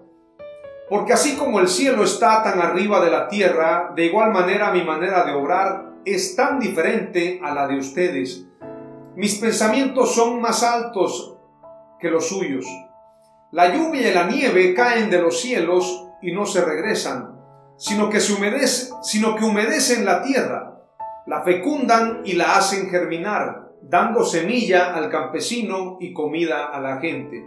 [0.89, 4.81] Porque así como el cielo está tan arriba de la tierra, de igual manera mi
[4.81, 8.45] manera de obrar es tan diferente a la de ustedes.
[9.17, 11.35] Mis pensamientos son más altos
[11.99, 12.65] que los suyos.
[13.51, 17.41] La lluvia y la nieve caen de los cielos y no se regresan,
[17.75, 20.79] sino que, se humedece, sino que humedecen la tierra,
[21.25, 27.45] la fecundan y la hacen germinar, dando semilla al campesino y comida a la gente.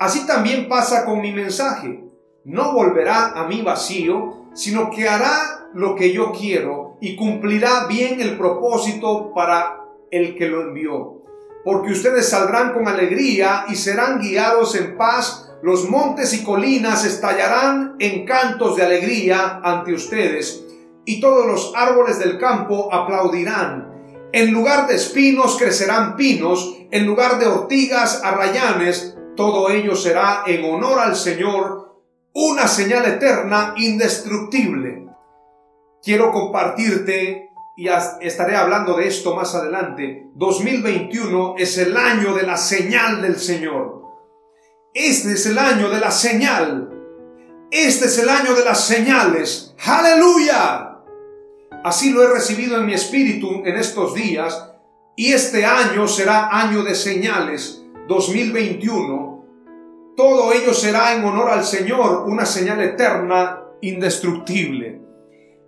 [0.00, 2.04] Así también pasa con mi mensaje.
[2.44, 8.20] No volverá a mí vacío, sino que hará lo que yo quiero y cumplirá bien
[8.20, 11.22] el propósito para el que lo envió.
[11.64, 17.96] Porque ustedes saldrán con alegría y serán guiados en paz los montes y colinas estallarán
[17.98, 20.64] en cantos de alegría ante ustedes,
[21.04, 23.87] y todos los árboles del campo aplaudirán.
[24.32, 30.64] En lugar de espinos crecerán pinos, en lugar de ortigas arrayanes, todo ello será en
[30.64, 32.02] honor al Señor,
[32.34, 35.06] una señal eterna, indestructible.
[36.02, 37.88] Quiero compartirte, y
[38.20, 44.02] estaré hablando de esto más adelante, 2021 es el año de la señal del Señor.
[44.92, 46.90] Este es el año de la señal.
[47.70, 49.74] Este es el año de las señales.
[49.84, 50.87] Aleluya.
[51.84, 54.72] Así lo he recibido en mi espíritu en estos días.
[55.16, 57.82] Y este año será año de señales.
[58.08, 59.44] 2021.
[60.16, 65.00] Todo ello será en honor al Señor, una señal eterna, indestructible.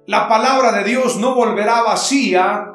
[0.07, 2.75] La palabra de Dios no volverá vacía,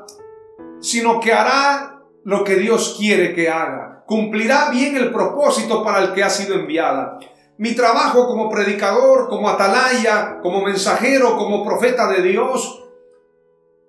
[0.80, 6.14] sino que hará lo que Dios quiere que haga cumplirá bien el propósito para el
[6.14, 7.20] que ha sido enviada.
[7.58, 12.85] Mi trabajo como predicador, como atalaya, como mensajero, como profeta de Dios,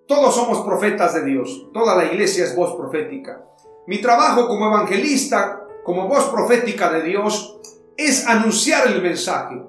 [0.07, 3.45] todos somos profetas de Dios, toda la iglesia es voz profética.
[3.87, 7.59] Mi trabajo como evangelista, como voz profética de Dios,
[7.97, 9.63] es anunciar el mensaje.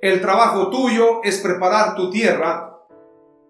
[0.00, 2.78] El trabajo tuyo es preparar tu tierra,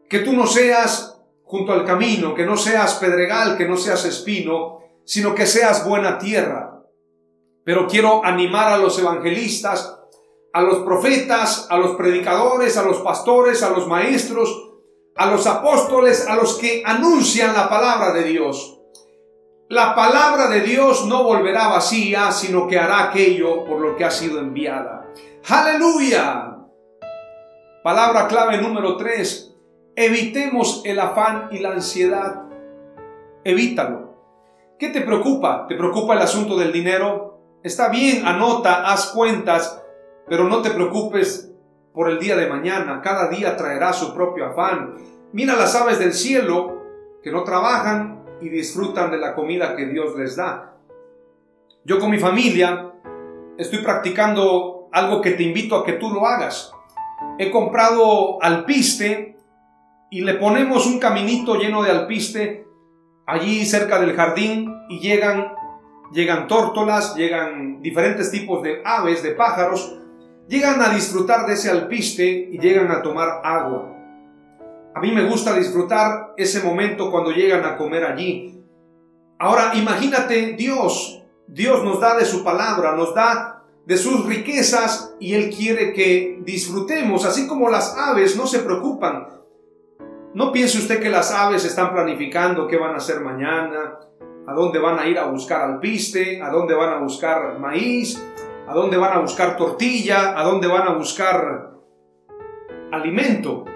[0.08, 4.80] que tú no seas junto al camino, que no seas pedregal, que no seas espino,
[5.04, 6.82] sino que seas buena tierra.
[7.64, 9.98] Pero quiero animar a los evangelistas,
[10.52, 14.71] a los profetas, a los predicadores, a los pastores, a los maestros,
[15.16, 18.78] a los apóstoles, a los que anuncian la palabra de Dios.
[19.68, 24.10] La palabra de Dios no volverá vacía, sino que hará aquello por lo que ha
[24.10, 25.08] sido enviada.
[25.48, 26.58] Aleluya.
[27.82, 29.54] Palabra clave número 3.
[29.96, 32.42] Evitemos el afán y la ansiedad.
[33.44, 34.14] Evítalo.
[34.78, 35.66] ¿Qué te preocupa?
[35.68, 37.40] ¿Te preocupa el asunto del dinero?
[37.62, 39.82] Está bien, anota, haz cuentas,
[40.28, 41.51] pero no te preocupes
[41.92, 43.00] por el día de mañana.
[43.02, 44.96] Cada día traerá su propio afán.
[45.32, 46.82] Mira las aves del cielo
[47.22, 50.74] que no trabajan y disfrutan de la comida que Dios les da.
[51.84, 52.92] Yo con mi familia
[53.58, 56.72] estoy practicando algo que te invito a que tú lo hagas.
[57.38, 59.36] He comprado alpiste
[60.10, 62.66] y le ponemos un caminito lleno de alpiste
[63.26, 65.52] allí cerca del jardín y llegan,
[66.12, 69.98] llegan tórtolas, llegan diferentes tipos de aves, de pájaros,
[70.48, 73.96] llegan a disfrutar de ese alpiste y llegan a tomar agua.
[74.94, 78.62] A mí me gusta disfrutar ese momento cuando llegan a comer allí.
[79.38, 85.34] Ahora imagínate Dios, Dios nos da de su palabra, nos da de sus riquezas y
[85.34, 89.32] Él quiere que disfrutemos, así como las aves no se preocupan
[90.34, 93.98] no piense usted que las aves están planificando qué van a hacer mañana,
[94.46, 98.18] a dónde van a ir a buscar alpiste, a dónde van a buscar maíz,
[98.72, 101.74] a dónde van a buscar tortilla, a dónde van a buscar
[102.90, 103.66] alimento.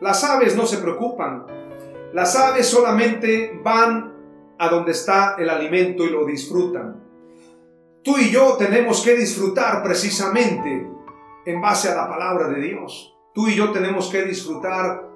[0.00, 1.44] Las aves no se preocupan.
[2.12, 4.14] Las aves solamente van
[4.56, 7.02] a donde está el alimento y lo disfrutan.
[8.04, 10.88] Tú y yo tenemos que disfrutar precisamente
[11.46, 13.12] en base a la palabra de Dios.
[13.34, 15.10] Tú y yo tenemos que disfrutar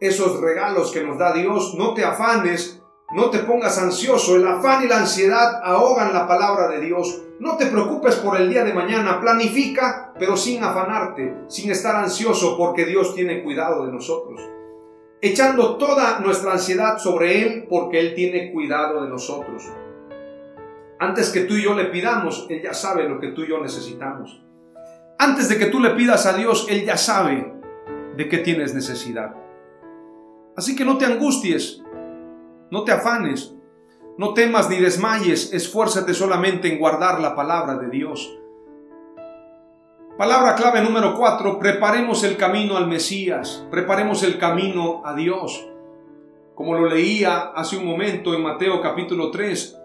[0.00, 2.77] esos regalos que nos da Dios, no te afanes,
[3.10, 7.22] no te pongas ansioso, el afán y la ansiedad ahogan la palabra de Dios.
[7.40, 12.58] No te preocupes por el día de mañana, planifica, pero sin afanarte, sin estar ansioso,
[12.58, 14.42] porque Dios tiene cuidado de nosotros.
[15.22, 19.64] Echando toda nuestra ansiedad sobre Él, porque Él tiene cuidado de nosotros.
[20.98, 23.58] Antes que tú y yo le pidamos, Él ya sabe lo que tú y yo
[23.58, 24.42] necesitamos.
[25.18, 27.54] Antes de que tú le pidas a Dios, Él ya sabe
[28.16, 29.34] de qué tienes necesidad.
[30.56, 31.82] Así que no te angusties,
[32.70, 33.54] no te afanes,
[34.18, 38.34] no temas ni desmayes, esfuérzate solamente en guardar la palabra de Dios.
[40.18, 45.64] Palabra clave número 4, preparemos el camino al Mesías, preparemos el camino a Dios.
[46.56, 49.78] Como lo leía hace un momento en Mateo capítulo 3,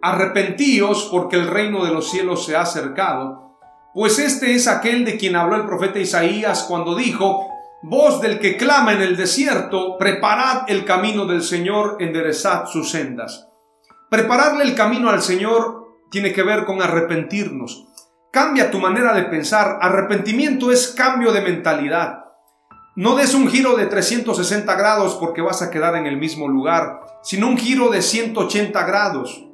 [0.00, 3.58] arrepentíos porque el reino de los cielos se ha acercado,
[3.92, 7.46] pues este es aquel de quien habló el profeta Isaías cuando dijo,
[7.88, 13.48] voz del que clama en el desierto, preparad el camino del Señor, enderezad sus sendas.
[14.10, 17.86] Prepararle el camino al Señor tiene que ver con arrepentirnos.
[18.32, 19.78] Cambia tu manera de pensar.
[19.80, 22.24] Arrepentimiento es cambio de mentalidad.
[22.96, 27.02] No des un giro de 360 grados porque vas a quedar en el mismo lugar,
[27.22, 29.46] sino un giro de 180 grados.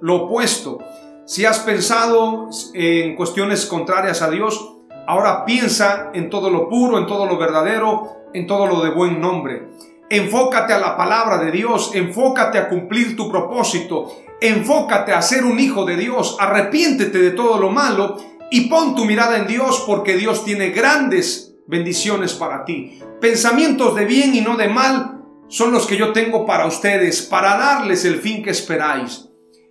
[0.00, 0.78] Lo opuesto.
[1.26, 4.75] Si has pensado en cuestiones contrarias a Dios,
[5.06, 9.20] Ahora piensa en todo lo puro, en todo lo verdadero, en todo lo de buen
[9.20, 9.68] nombre.
[10.10, 15.58] Enfócate a la palabra de Dios, enfócate a cumplir tu propósito, enfócate a ser un
[15.58, 18.16] hijo de Dios, arrepiéntete de todo lo malo
[18.50, 23.00] y pon tu mirada en Dios porque Dios tiene grandes bendiciones para ti.
[23.20, 27.56] Pensamientos de bien y no de mal son los que yo tengo para ustedes, para
[27.56, 29.28] darles el fin que esperáis.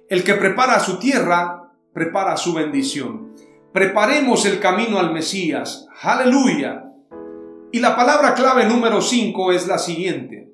[0.10, 3.25] El que prepara su tierra, prepara su bendición.
[3.76, 5.90] Preparemos el camino al Mesías.
[6.02, 6.94] Aleluya.
[7.74, 10.50] Y la palabra clave número 5 es la siguiente.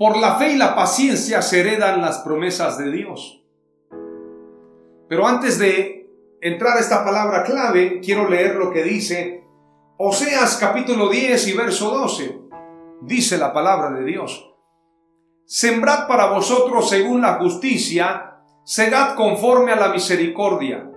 [0.00, 3.44] Por la fe y la paciencia se heredan las promesas de Dios.
[5.08, 9.44] Pero antes de entrar a esta palabra clave, quiero leer lo que dice
[9.98, 12.40] Oseas capítulo 10 y verso 12.
[13.02, 14.56] Dice la palabra de Dios.
[15.44, 20.90] Sembrad para vosotros según la justicia, segad conforme a la misericordia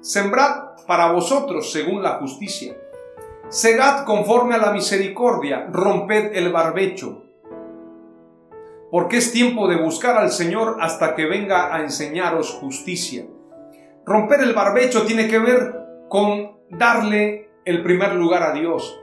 [0.00, 2.76] Sembrad para vosotros según la justicia.
[3.48, 7.24] Segad conforme a la misericordia, romped el barbecho.
[8.90, 13.26] Porque es tiempo de buscar al Señor hasta que venga a enseñaros justicia.
[14.06, 15.74] Romper el barbecho tiene que ver
[16.08, 18.98] con darle el primer lugar a Dios.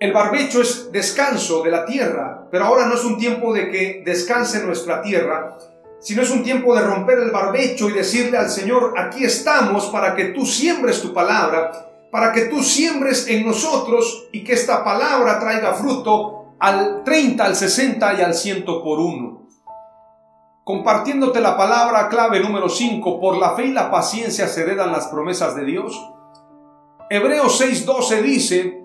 [0.00, 4.02] El barbecho es descanso de la tierra, pero ahora no es un tiempo de que
[4.04, 5.56] descanse nuestra tierra,
[6.00, 10.14] sino es un tiempo de romper el barbecho y decirle al Señor, aquí estamos para
[10.14, 15.38] que tú siembres tu palabra, para que tú siembres en nosotros y que esta palabra
[15.38, 19.46] traiga fruto al 30, al 60 y al 100 por uno.
[20.64, 25.06] Compartiéndote la palabra clave número 5, por la fe y la paciencia se heredan las
[25.06, 25.96] promesas de Dios.
[27.08, 28.82] Hebreos 6:12 dice,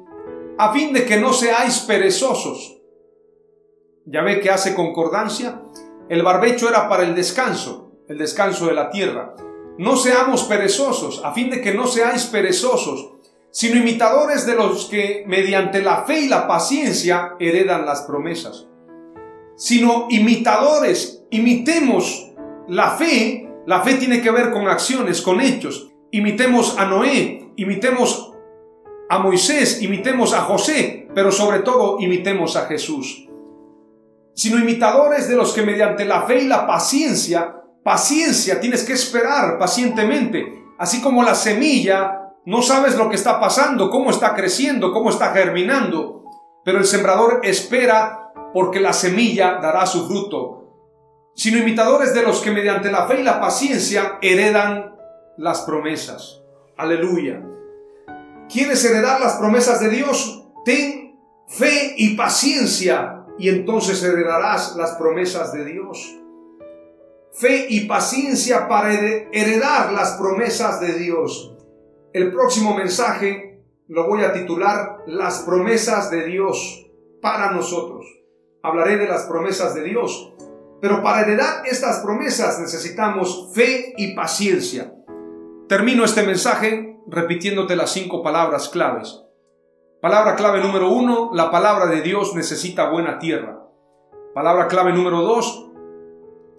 [0.58, 2.78] a fin de que no seáis perezosos.
[4.06, 5.60] ¿Ya ve que hace concordancia?
[6.12, 9.34] El barbecho era para el descanso, el descanso de la tierra.
[9.78, 13.14] No seamos perezosos, a fin de que no seáis perezosos,
[13.50, 18.68] sino imitadores de los que mediante la fe y la paciencia heredan las promesas.
[19.56, 22.34] Sino imitadores, imitemos
[22.68, 23.50] la fe.
[23.66, 25.94] La fe tiene que ver con acciones, con hechos.
[26.12, 28.34] Imitemos a Noé, imitemos
[29.10, 33.30] a Moisés, imitemos a José, pero sobre todo imitemos a Jesús
[34.34, 39.58] sino imitadores de los que mediante la fe y la paciencia, paciencia, tienes que esperar
[39.58, 45.10] pacientemente, así como la semilla, no sabes lo que está pasando, cómo está creciendo, cómo
[45.10, 46.24] está germinando,
[46.64, 50.62] pero el sembrador espera porque la semilla dará su fruto,
[51.36, 54.96] sino imitadores de los que mediante la fe y la paciencia heredan
[55.38, 56.42] las promesas.
[56.78, 57.42] Aleluya.
[58.50, 60.46] ¿Quieres heredar las promesas de Dios?
[60.66, 66.18] Ten fe y paciencia y entonces heredarás las promesas de Dios.
[67.34, 71.56] Fe y paciencia para heredar las promesas de Dios.
[72.14, 76.88] El próximo mensaje lo voy a titular Las promesas de Dios
[77.22, 78.06] para nosotros.
[78.64, 80.34] Hablaré de las promesas de Dios.
[80.82, 84.94] Pero para heredar estas promesas necesitamos fe y paciencia.
[85.68, 89.22] Termino este mensaje repitiéndote las cinco palabras claves.
[90.02, 93.68] Palabra clave número uno, la palabra de Dios necesita buena tierra.
[94.34, 95.70] Palabra clave número dos,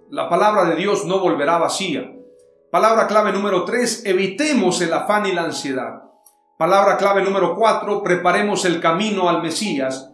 [0.09, 2.09] la palabra de Dios no volverá vacía.
[2.71, 6.03] Palabra clave número tres, evitemos el afán y la ansiedad.
[6.57, 10.09] Palabra clave número cuatro, preparemos el camino al Mesías.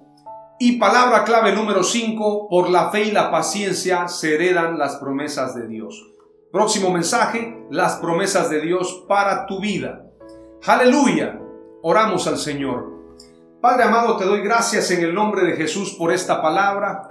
[0.58, 5.54] Y palabra clave número cinco, por la fe y la paciencia se heredan las promesas
[5.54, 6.04] de Dios.
[6.52, 10.08] Próximo mensaje, las promesas de Dios para tu vida.
[10.66, 11.40] Aleluya.
[11.84, 12.99] Oramos al Señor.
[13.62, 17.10] Padre amado, te doy gracias en el nombre de Jesús por esta palabra.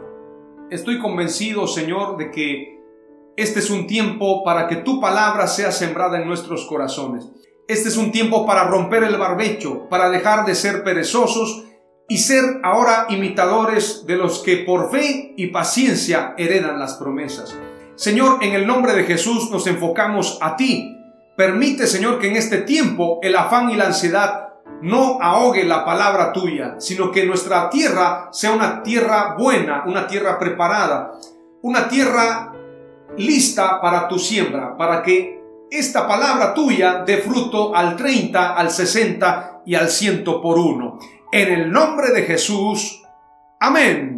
[0.71, 2.81] Estoy convencido, Señor, de que
[3.37, 7.29] este es un tiempo para que tu palabra sea sembrada en nuestros corazones.
[7.69, 11.67] Este es un tiempo para romper el barbecho, para dejar de ser perezosos
[12.09, 17.55] y ser ahora imitadores de los que por fe y paciencia heredan las promesas.
[17.95, 20.97] Señor, en el nombre de Jesús nos enfocamos a ti.
[21.37, 24.48] Permite, Señor, que en este tiempo el afán y la ansiedad
[24.83, 30.39] no ahogue la palabra tuya, sino que nuestra tierra sea una tierra buena, una tierra
[30.39, 31.13] preparada,
[31.63, 32.53] una tierra
[33.17, 35.39] lista para tu siembra, para que
[35.71, 40.99] esta palabra tuya dé fruto al 30, al 60 y al 100 por uno.
[41.31, 43.03] En el nombre de Jesús.
[43.61, 44.18] Amén.